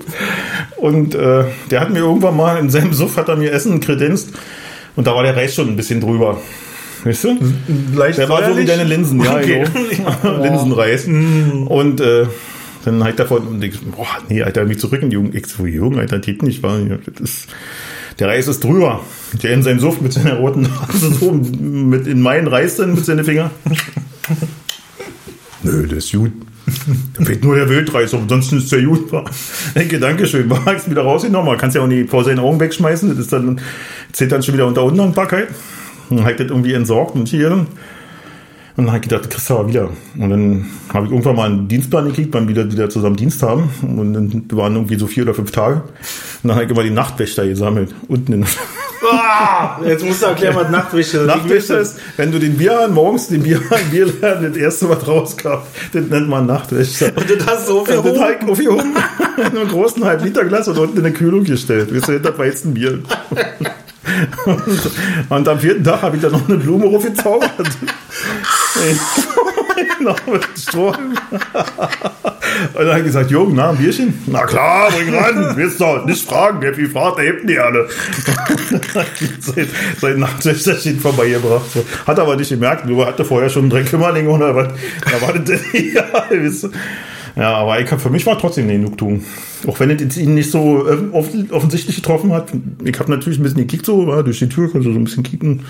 [0.77, 4.31] Und äh, der hat mir irgendwann mal in seinem Suff hat er mir Essen kredenzt
[4.95, 6.39] und da war der Reis schon ein bisschen drüber.
[7.03, 7.37] Weißt du?
[7.95, 9.63] Leicht Der war so wie deine Linsen, ja, Okay.
[9.91, 10.41] genau.
[10.43, 11.05] Linsenreis.
[11.05, 12.25] Und äh,
[12.83, 15.35] dann halt davon, und ich, boah, nee, Alter, mich zurück in die Jugend.
[15.35, 17.47] Ich so, Jürgen, Alter, geht nicht, war, ja, das ist,
[18.19, 19.01] der Reis ist drüber.
[19.43, 23.05] Der in seinem Suff mit seiner roten Nase so mit in meinen Reis drin mit
[23.05, 23.51] seinen Fingern.
[25.63, 26.31] Nö, das ist gut.
[27.17, 29.11] Da fehlt nur der Wildreis, aber ansonsten ist der gut.
[29.75, 30.49] Denke, Dankeschön.
[30.49, 31.47] War ich wieder rausgenommen.
[31.47, 33.09] Man kann es ja auch nicht vor seinen Augen wegschmeißen.
[33.09, 33.61] Das ist dann,
[34.11, 35.49] zählt dann schon wieder unter Undankbarkeit.
[36.09, 37.65] Habe ich das irgendwie entsorgt und hier.
[38.77, 39.89] Und dann habe ich gedacht, kriegst du aber wieder.
[40.19, 43.69] Und dann habe ich irgendwann mal einen Dienstplan gekriegt, wann wir wieder zusammen Dienst haben.
[43.81, 45.77] Und dann waren irgendwie so vier oder fünf Tage.
[46.43, 47.93] Und dann habe ich immer die Nachtwächter gesammelt.
[48.07, 48.45] Unten in
[49.11, 51.27] Ah, jetzt musst du erklären, was Nachtwächter ist.
[51.27, 55.59] Nachtwächter ist, wenn du den Bierhahn morgens, den Bierhahn, Bierladen, das erste, was rauskam,
[55.93, 57.11] das nennt man Nachtwächter.
[57.15, 58.21] Und das hast du Und das aufgehoben.
[58.21, 58.95] habe ich aufgehoben,
[59.37, 61.93] in einem großen Halb-Liter-Glas und unten in eine Kühlung gestellt.
[61.95, 62.99] Weißt du, hinter Weizenbier.
[64.45, 64.61] Und,
[65.29, 67.51] und am vierten Tag habe ich dann noch eine Blume raufgezaubert.
[69.97, 70.93] genau, mit Stroh.
[72.73, 74.13] Und dann ich gesagt, Jürgen, na, ein Bierchen?
[74.27, 75.55] Na klar, bring ran.
[75.55, 76.57] Willst du nicht fragen.
[76.61, 77.87] Wer viel fragt, der hebt die alle.
[79.39, 79.67] sein,
[79.99, 81.65] sein Nachtwächterchen vorbeigebracht.
[82.05, 84.67] Hat aber nicht gemerkt, nur hatte vorher schon einen Dreckkümmerling oder was.
[85.03, 86.69] Da war das denn egal, weißt du.
[87.35, 89.23] Ja, aber ich hab, für mich war trotzdem eine Genugtuung.
[89.67, 92.51] Auch wenn es ihn nicht so off offensichtlich getroffen hat.
[92.83, 95.61] Ich habe natürlich ein bisschen gekickt, so durch die Tür, konnte so ein bisschen kicken.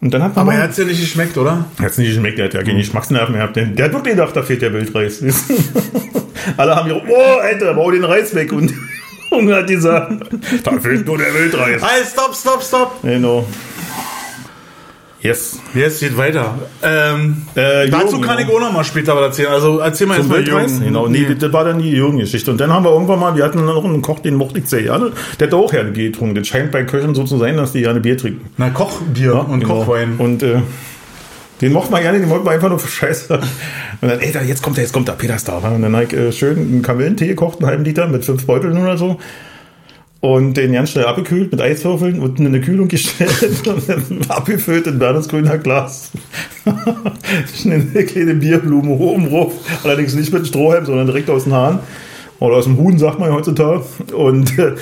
[0.00, 1.64] Und dann hat man Aber mal- er hat's ja nicht geschmeckt, oder?
[1.80, 3.56] Hat's nicht geschmeckt, der hat ja keine Geschmacksnerven gehabt.
[3.56, 5.22] Der, der hat wirklich gedacht, da fehlt der Wildreis.
[6.56, 8.52] Alle haben gesagt, oh, Alter, bau den Reis weg.
[8.52, 8.72] Und
[9.30, 10.12] Junge hat gesagt,
[10.64, 11.82] da fehlt nur der Wildreis.
[11.82, 13.02] Hey, stopp, stopp, stopp.
[13.02, 13.46] Genau.
[15.22, 15.58] Yes.
[15.74, 16.58] Jetzt geht weiter.
[16.82, 19.48] Ähm, Äh, dazu Jürgen, kann ich auch noch mal später was erzählen.
[19.48, 20.46] Also erzähl mal erstmal?
[20.46, 20.80] Jürgen.
[20.84, 22.50] Genau, nee, das war dann die Jürgen-Geschichte.
[22.50, 24.82] Und dann haben wir irgendwann mal, wir hatten noch einen Koch, den mochte ich sehr
[24.82, 25.12] gerne.
[25.40, 26.34] Der hat auch gerne Bier getrunken.
[26.36, 28.50] Das scheint bei Köchen so zu sein, dass die gerne Bier trinken.
[28.58, 29.80] Na, Kochbier und genau.
[29.80, 30.16] Kochwein.
[30.18, 30.58] Und äh,
[31.62, 33.34] den mochte man gerne, den wollten wir einfach nur für Scheiße.
[33.34, 35.62] Und dann, ey, da, jetzt kommt der, jetzt kommt der Peter ist da.
[35.62, 35.70] wa?
[35.70, 38.76] Und dann habe ich äh, schön einen Kamillentee gekocht, einen halben Liter mit fünf Beuteln
[38.76, 39.18] oder so.
[40.20, 44.86] Und den ganz schnell abgekühlt mit Eiswürfeln, unten in eine Kühlung gestellt und dann abgefüllt
[44.86, 46.10] in Bernhardgrüner Glas.
[47.64, 49.52] eine kleine Bierblume oben drauf.
[49.84, 51.80] Allerdings nicht mit Strohhalm, sondern direkt aus dem Hahn.
[52.38, 53.82] Oder aus dem Huhn, sagt man heutzutage.
[54.14, 54.74] Und äh,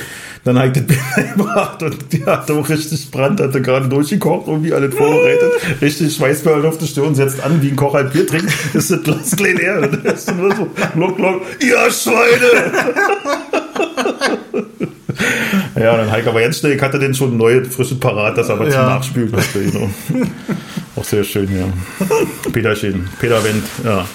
[0.44, 4.46] dann habe ich das Bier gebracht und die hatte auch richtig Brand, hatte gerade durchgekocht,
[4.46, 5.52] irgendwie alles vorbereitet.
[5.80, 9.02] Richtig Schweißperlen auf die Stirn, setzt an, wie ein Koch halt Bier trinkt, ist das
[9.02, 9.82] Glas klein leer.
[9.82, 12.84] Und dann ist nur so, glock, glock, ihr Schweine!
[15.76, 18.80] ja, dann Heike aber ganz schnell, hatte den schon neu, frisches Parat, das aber zum
[18.80, 18.86] Ja.
[18.86, 19.64] Nachspülen hatte.
[19.64, 19.90] Genau.
[20.96, 21.66] Auch sehr schön, ja.
[22.52, 24.06] Peterchen, Peter Wendt, ja.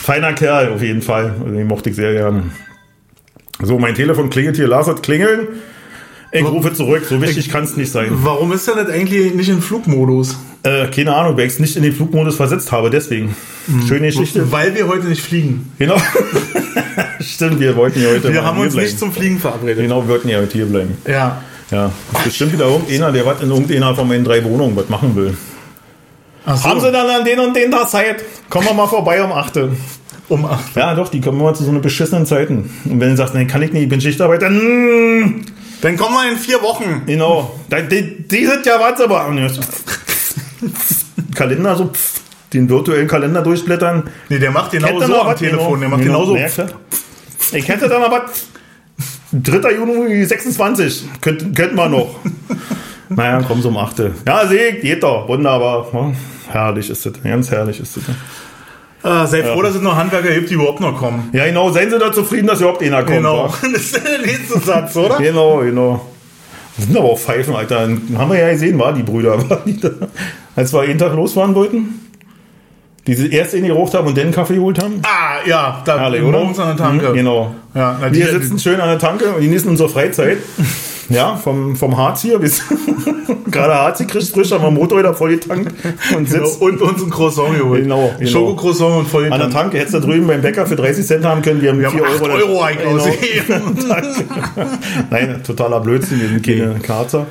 [0.00, 1.34] Feiner Kerl, auf jeden Fall.
[1.46, 2.44] Den mochte ich sehr gerne.
[3.62, 4.68] So, mein Telefon klingelt hier.
[4.68, 5.48] Lars hat klingeln.
[6.34, 7.04] Ich rufe zurück.
[7.08, 8.08] So wichtig kann es nicht sein.
[8.10, 10.36] Warum ist er das eigentlich nicht in Flugmodus?
[10.64, 12.90] Äh, keine Ahnung, weil ich es nicht in den Flugmodus versetzt habe.
[12.90, 13.36] Deswegen.
[13.86, 14.50] Schöne Geschichte.
[14.50, 15.72] Weil wir heute nicht fliegen.
[15.78, 15.96] Genau.
[17.20, 18.86] Stimmt, wir wollten ja heute Wir haben uns bleiben.
[18.88, 19.84] nicht zum Fliegen verabredet.
[19.84, 20.96] Genau, wir wollten ja heute hier bleiben.
[21.06, 21.40] Ja.
[21.70, 21.92] Ja.
[22.24, 25.36] Bestimmt wieder irgendeiner, der was in irgendeiner von meinen drei Wohnungen was machen will.
[26.46, 26.64] So.
[26.64, 28.24] Haben Sie dann an den und den Tag Zeit?
[28.50, 29.60] Kommen wir mal vorbei um 8.
[30.28, 30.74] um acht.
[30.76, 32.70] Ja, doch, die kommen immer zu so einer beschissenen Zeiten.
[32.84, 35.42] Und wenn du sagst, nein, kann ich nicht, ich bin Schichtarbeiter, mm,
[35.80, 37.02] Dann kommen wir in vier Wochen.
[37.06, 37.58] genau.
[37.90, 39.26] Die, die sind ja was, aber
[41.34, 41.90] Kalender so,
[42.52, 44.04] den virtuellen Kalender durchblättern.
[44.28, 45.36] Nee, der macht ihr noch am?
[45.36, 45.80] Telefon.
[45.80, 46.34] Der macht Genau.
[46.34, 46.68] klar.
[47.52, 48.26] Ich hätte dann aber
[49.32, 49.72] 3.
[49.74, 51.04] Juni 26.
[51.20, 52.20] Könnt, könnte man noch.
[53.08, 53.96] naja, komm so um 8.
[54.26, 55.28] Ja, sehe ich, geht doch.
[55.28, 55.86] Wunderbar.
[55.92, 56.12] Ja,
[56.52, 57.12] herrlich ist das.
[57.22, 58.04] Ganz herrlich ist das.
[59.04, 61.28] Ah, sei froh, dass es noch Handwerker gibt, die überhaupt noch kommen.
[61.34, 61.70] Ja, genau.
[61.70, 63.16] Seien Sie da zufrieden, dass überhaupt einer kommt.
[63.18, 63.52] Genau.
[63.62, 65.18] Das ist der nächste Satz, oder?
[65.18, 66.06] Genau, genau.
[66.76, 67.80] Das sind aber auch Pfeifen, Alter.
[68.16, 69.38] Haben wir ja gesehen, war die Brüder.
[69.50, 69.90] War die da,
[70.56, 72.00] als wir jeden Tag losfahren wollten.
[73.06, 75.02] Die sie erst in die geraucht haben und dann Kaffee geholt haben.
[75.02, 77.10] Ah, ja, da Herrlich, morgens an der Tanke.
[77.10, 77.54] Mhm, Genau.
[77.74, 80.38] Ja, na, Wir sitzen schön an der Tanke und genießen unsere Freizeit.
[81.10, 82.40] Ja, vom, vom Harz hier.
[83.50, 85.72] Gerade Harz gekriegt, frisch, haben wir den Motor wieder voll getankt
[86.16, 87.82] und Genau, sitzt und uns ein Croissant geholt.
[87.82, 88.30] Genau, genau.
[88.30, 89.78] Schokocroissant und voll an der Tanke.
[89.78, 91.60] Hättest du drüben beim Bäcker für 30 Cent haben können.
[91.60, 92.32] Wir haben, Wir haben 4 8 Euro.
[92.34, 93.02] Euro eigentlich Genau.
[93.02, 94.68] ausgegeben.
[95.10, 96.20] Nein, totaler Blödsinn.
[96.20, 97.26] Wir sind keine Karzer.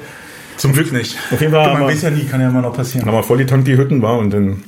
[0.58, 1.18] Zum Glück nicht.
[1.32, 3.06] Auf jeden Fall haben Man weiß ja nie, kann ja immer noch passieren.
[3.06, 4.64] Dann haben wir voll die Tank die Hütten war und dann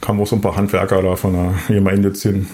[0.00, 2.46] kamen auch so ein paar Handwerker da von der Gemeinde jetzt hin.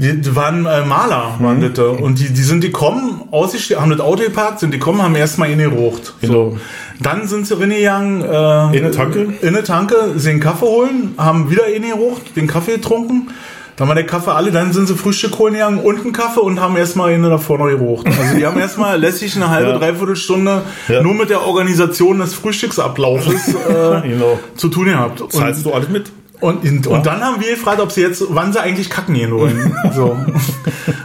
[0.00, 1.62] Die, die waren äh, Maler, waren Mhm.
[1.62, 1.72] das.
[1.74, 1.82] da.
[1.88, 6.14] Und die, die sind gekommen, ausgestiegen, haben das Auto geparkt, sind gekommen, haben erstmal ingerucht.
[6.20, 6.56] Genau.
[7.00, 9.20] Dann sind sie reingegangen, äh, In eine Tanke?
[9.42, 13.28] In eine Tanke, sie den Kaffee holen, haben wieder ingerucht, den Kaffee getrunken.
[13.76, 16.60] Dann war der Kaffee alle, dann sind sie Frühstück holen gegangen und einen Kaffee und
[16.60, 18.06] haben erstmal eine davor noch gerucht.
[18.06, 19.78] Also die haben erstmal lässig eine halbe, Ja.
[19.78, 21.02] dreiviertel Stunde Ja.
[21.02, 24.38] nur mit der Organisation des Frühstücksablaufes äh, Genau.
[24.56, 25.22] zu tun gehabt.
[25.22, 26.10] Und, Zahlst du alles mit?
[26.40, 29.30] Und, und, und dann haben wir gefragt, ob sie jetzt, wann sie eigentlich kacken gehen
[29.32, 29.74] wollen.
[29.94, 30.16] So.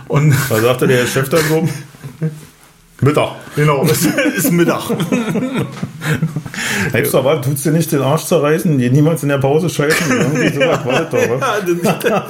[0.08, 1.68] Und Da sagte der Chef dann so,
[3.02, 3.30] Mittag.
[3.56, 4.06] genau, es
[4.38, 4.84] ist Mittag.
[6.94, 10.12] Hebst du aber, tut's dir nicht den Arsch zerreißen, dir niemals in der Pause scheißen.
[10.12, 12.30] Irgendwie das doch?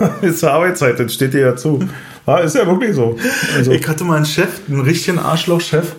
[0.00, 1.78] Ja, Ist ja Arbeitszeit, das steht dir ja zu.
[2.26, 3.16] Ja, ist ja wirklich so.
[3.56, 5.94] Also, Ich hatte mal einen Chef, einen richtigen Arschloch-Chef,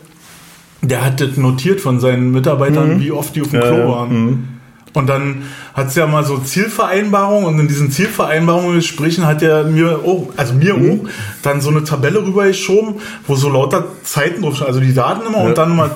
[0.81, 3.87] der hat das notiert von seinen Mitarbeitern, wie oft die auf dem Ja, Klo ja,
[3.87, 4.59] waren.
[4.93, 9.63] Und dann hat es ja mal so Zielvereinbarungen und in diesen Zielvereinbarungen Gesprächen hat er
[9.63, 11.09] mir auch, also mir auch,
[11.41, 12.95] dann so eine Tabelle rübergeschoben,
[13.27, 15.91] wo so lauter Zeiten drauf stehen, also die Daten immer und dann immer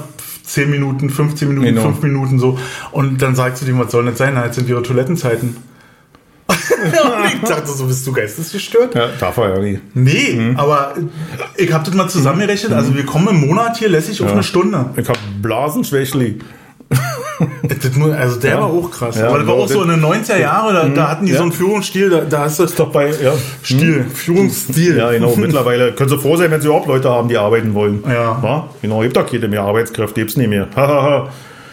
[0.45, 1.81] 10 Minuten, 15 Minuten, Genau.
[1.81, 2.57] 5 Minuten so.
[2.91, 4.37] Und dann sagst du dem, was soll das sein?
[4.37, 5.57] Halt sind ihre Toilettenzeiten.
[6.47, 8.95] und ich dachte so, bist du geistesgestört?
[8.95, 9.79] ja, darf er ja nie.
[9.93, 10.95] Nee, aber
[11.57, 12.71] ich habe das mal zusammengerechnet.
[12.71, 14.91] Also wir kommen im Monat hier lässig auf eine Stunde.
[14.95, 16.39] Ich hab Blasenschwächli.
[18.17, 19.17] Also der war auch krass.
[19.17, 21.31] Ja, aber das war genau, auch so in den 90er Jahren, da, da hatten die
[21.33, 21.38] Ja.
[21.38, 23.33] so einen Führungsstil, da, da hast du Doch bei, ja.
[23.61, 24.97] Stil, Führungsstil.
[24.97, 25.35] Ja, genau.
[25.38, 28.03] Mittlerweile können sie froh sein, wenn sie überhaupt Leute haben, die arbeiten wollen.
[28.07, 28.41] Ja.
[28.41, 28.69] Wa?
[28.81, 30.63] Genau, gibt doch keine mehr Arbeitskräfte, gibt's nicht mehr.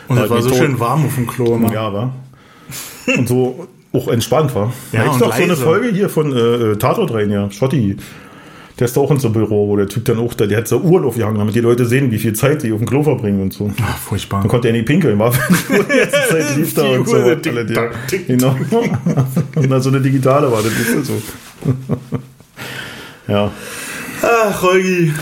[0.09, 1.55] Und das Ja, war so Tot- schön warm auf dem Klo.
[1.55, 1.73] immer.
[1.73, 2.11] Ja, war.
[3.17, 4.73] Und so auch entspannt war.
[4.93, 5.57] Ja, da gibt's doch so eine.
[5.57, 7.51] Folge hier von äh, Tatort rein, ja.
[7.51, 7.97] Schotti.
[8.79, 10.59] Der ist da auch in so einem Büro, wo der Typ dann auch da, der
[10.59, 13.05] hat so Uhren aufgehangen, damit die Leute sehen, wie viel Zeit sie auf dem Klo
[13.05, 13.71] verbringen und so.
[13.81, 14.41] Ach, furchtbar.
[14.41, 15.31] Dann konnte er nicht pinkeln, war
[15.69, 17.15] die die Zeit lief da Die und so.
[17.17, 18.57] Uhr, Alle tick, die- tack, tick, Genau.
[19.55, 21.23] Und dann so eine digitale war, das ist so.
[23.29, 23.51] Ja.
[24.23, 25.13] Ach, Holgi.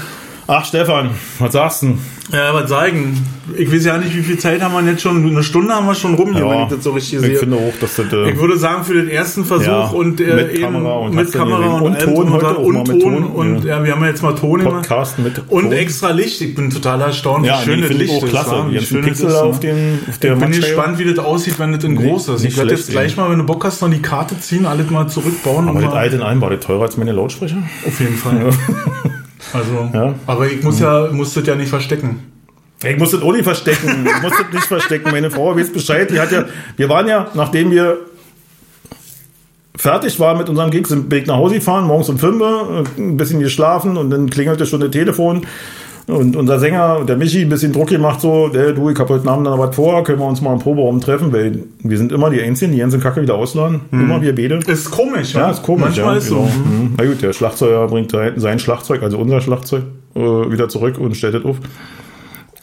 [0.48, 1.98] Ach, Stefan, was sagst du?
[2.32, 3.16] Ja, was sagen?
[3.56, 5.24] Ich weiß ja nicht, wie viel Zeit haben wir jetzt schon.
[5.24, 7.36] Eine Stunde haben wir schon rum hier, wenn ich das so richtig ich sehe.
[7.36, 8.12] finde auch, dass das.
[8.12, 11.14] Äh, Ich würde sagen, für den ersten Versuch Ja, und äh, mit eben Kamera und
[11.14, 13.78] mit Kamera und, Und Ton drum heute und Ton Ton, und ja.
[13.78, 13.84] ja.
[13.84, 14.82] wir haben ja jetzt mal Ton gemacht.
[14.88, 15.72] Podcast mit Und Ton.
[15.72, 16.40] extra Licht.
[16.40, 18.30] Ich bin total erstaunt, Ja, wie schön nee, das ich Licht auch ist.
[18.30, 18.64] klasse.
[18.70, 19.40] Wie schön Pixel ist, wa?
[19.42, 22.44] auf den- auf der ich bin gespannt, wie das aussieht, wenn das in groß ist.
[22.44, 25.06] Ich werde jetzt gleich mal, wenn du Bock hast, noch die Karte ziehen, alles mal
[25.08, 25.68] zurückbauen.
[25.68, 27.58] Aber und das alte in allem war das teurer als meine Lautsprecher.
[27.86, 28.50] auf jeden Fall.
[29.52, 30.14] Also, Ja.
[30.26, 32.32] aber ich muss ja, muss das ja nicht verstecken.
[32.84, 34.06] Ich muss das auch nicht verstecken.
[34.06, 35.10] Ich muss das nicht verstecken.
[35.10, 36.10] Meine Frau weiß Bescheid.
[36.10, 37.98] Die hat ja, wir waren ja, nachdem wir
[39.76, 43.16] fertig waren mit unserem Gig, sind wir nach Hause gefahren, morgens um 5 Uhr, ein
[43.16, 45.46] bisschen geschlafen und dann klingelte schon das Telefon.
[46.08, 49.28] Und unser Sänger, der Michi, ein bisschen Druck gemacht, so, der, du, ich hab heute
[49.28, 52.28] Abend dann was vor, können wir uns mal im Proberaum treffen, weil wir sind immer
[52.28, 53.82] die Einzigen, die ganze Kacke wieder ausladen.
[53.92, 54.56] Immer wir beide.
[54.66, 55.84] Ist komisch, Ja, ist komisch.
[55.96, 56.40] Manchmal ja, ist genau.
[56.46, 56.68] so.
[56.68, 56.94] Mhm.
[56.98, 59.84] Na gut, der Schlagzeuger bringt sein- Schlagzeug, also unser Schlagzeug,
[60.16, 61.58] äh, wieder zurück und stellt es auf.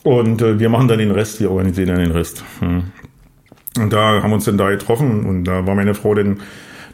[0.04, 2.44] Und äh, wir machen dann den Rest, wir organisieren dann den Rest.
[2.62, 2.84] Mhm.
[3.82, 6.40] Und da haben wir uns dann da getroffen und da war meine Frau dann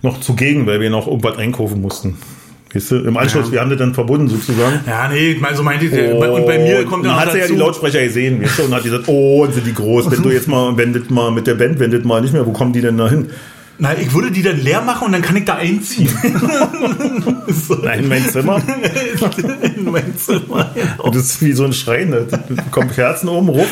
[0.04, 2.18] noch zugegen, weil wir noch irgendwas einkaufen mussten.
[2.76, 3.52] Weißt du, im Anschluss, Ja.
[3.54, 4.82] wir haben das dann verbunden sozusagen.
[4.86, 7.48] Ja, nee, ich meine, so meinte ich, und bei mir kommt dann hat sie ja
[7.48, 10.48] die Lautsprecher gesehen, weißt du, und hat gesagt, oh, sind die groß, wenn du jetzt
[10.48, 13.10] mal, wendet mal mit der Band, wendet mal nicht mehr, wo kommen die denn da
[13.10, 13.28] hin?
[13.78, 16.08] Na, ich würde die dann leer machen und dann kann ich da einziehen.
[17.48, 18.62] so, Nein, in mein Zimmer.
[19.76, 20.72] in mein Zimmer.
[21.00, 22.38] Und das ist wie so ein Schrein, da
[22.72, 23.66] kommen Kerzen oben rum.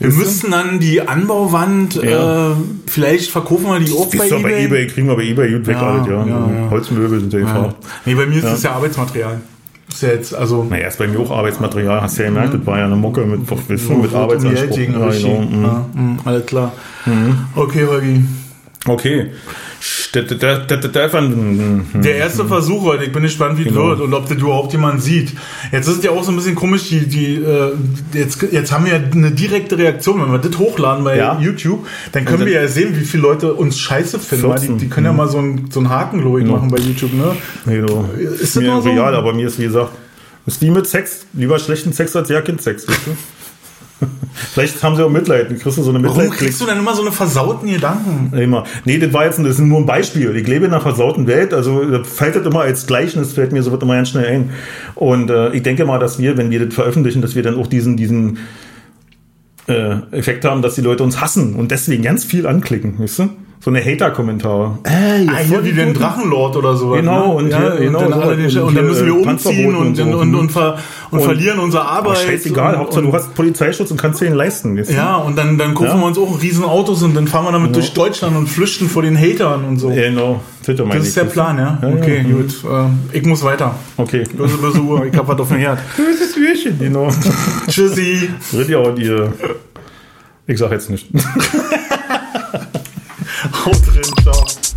[0.00, 2.52] Wir müssten dann die Anbauwand, Ja.
[2.52, 2.54] äh,
[2.86, 4.64] vielleicht verkaufen wir die auch bei Ist doch bei eBay.
[4.66, 6.26] EBay, kriegen wir bei EBay gut weg Ja, alles, ja.
[6.26, 6.70] ja.
[6.70, 7.76] Holzmöbel sind ja gefragt.
[8.04, 9.40] Nee, bei mir ist das ja Arbeitsmaterial.
[9.88, 10.66] Ist ja jetzt, also.
[10.68, 13.24] Na, erst bei mir auch Arbeitsmaterial, hast du ja gemerkt, das war ja eine Mucke
[13.24, 14.76] mit, mit, mit es um Arbeitsanspruch.
[14.76, 15.62] Ja, genau, mhm.
[15.64, 15.86] Ja,
[16.24, 16.72] alles klar.
[17.56, 18.24] Okay, Holgi.
[18.86, 19.26] Okay.
[22.02, 23.88] Der erste Versuch heute, ich bin gespannt, wie es Genau.
[23.88, 25.32] wird und ob das überhaupt jemand sieht.
[25.72, 27.72] Jetzt ist es ja auch so ein bisschen komisch, die, die, äh,
[28.14, 30.20] jetzt, jetzt haben wir ja eine direkte Reaktion.
[30.22, 31.38] Wenn wir das hochladen bei Ja.
[31.40, 34.44] YouTube, dann können wir ja sehen, wie viele Leute uns scheiße finden.
[34.46, 36.78] Die, 14, die können ja mal so einen, so einen Haken, glaube ich, machen bei
[36.78, 37.36] YouTube, ne?
[37.66, 38.08] Genau.
[38.18, 38.88] Ist das mir so?
[38.90, 39.90] real, aber mir ist wie gesagt,
[40.46, 42.88] ist wie mit Sex, lieber schlechten Sex als ja Kind Sex.
[42.88, 43.10] Weißt du?
[44.52, 46.38] Vielleicht haben sie auch Mitleid, dann kriegst du so eine Warum Mitleid.
[46.38, 48.36] kriegst du dann immer so eine versauten Gedanken?
[48.36, 48.64] Immer.
[48.84, 50.36] Nee, das war jetzt das ist nur ein Beispiel.
[50.36, 53.62] Ich lebe in einer versauten Welt, also das fällt das immer als Gleichnis, fällt mir
[53.62, 54.50] so wird immer ganz schnell ein.
[54.94, 57.66] Und äh, ich denke mal, dass wir, wenn wir das veröffentlichen, dass wir dann auch
[57.66, 58.38] diesen, diesen
[59.66, 63.28] äh, Effekt haben, dass die Leute uns hassen und deswegen ganz viel anklicken, weißt du?
[63.60, 64.78] So eine Hater-Kommentare.
[64.84, 66.90] Äh, Ah, hier wie den Drachenlord oder so.
[66.90, 69.16] Genau, und ja, hier- genau, und, dann so den, und Und dann müssen wir äh,
[69.28, 70.78] umziehen und, und, und und, und, ver,
[71.10, 72.18] und, Und- verlieren unsere Arbeit.
[72.18, 74.76] scheißegal, Hauptsache du hast Polizeischutz und kannst dir den leisten.
[74.76, 74.82] Du?
[74.84, 75.98] Ja, und dann, dann kaufen Ja.
[75.98, 79.02] wir uns auch riesen Autos und dann fahren wir damit durch Deutschland und flüchten vor
[79.02, 79.88] den Hatern und so.
[79.90, 81.78] Genau, das, Das ist der Plan, ja?
[81.82, 82.34] Ja, Okay, ja.
[82.36, 82.54] gut.
[83.12, 83.74] Äh, ich muss weiter.
[83.96, 84.22] Okay.
[84.36, 85.80] Böse, böse Uhr, ich hab was auf dem Herd.
[85.96, 87.08] Böses Würchen, genau.
[87.68, 88.30] Tschüssi.
[88.56, 89.32] Rid ja und ihr.
[90.46, 91.08] Ich sag jetzt nicht.
[93.66, 94.67] Outro então.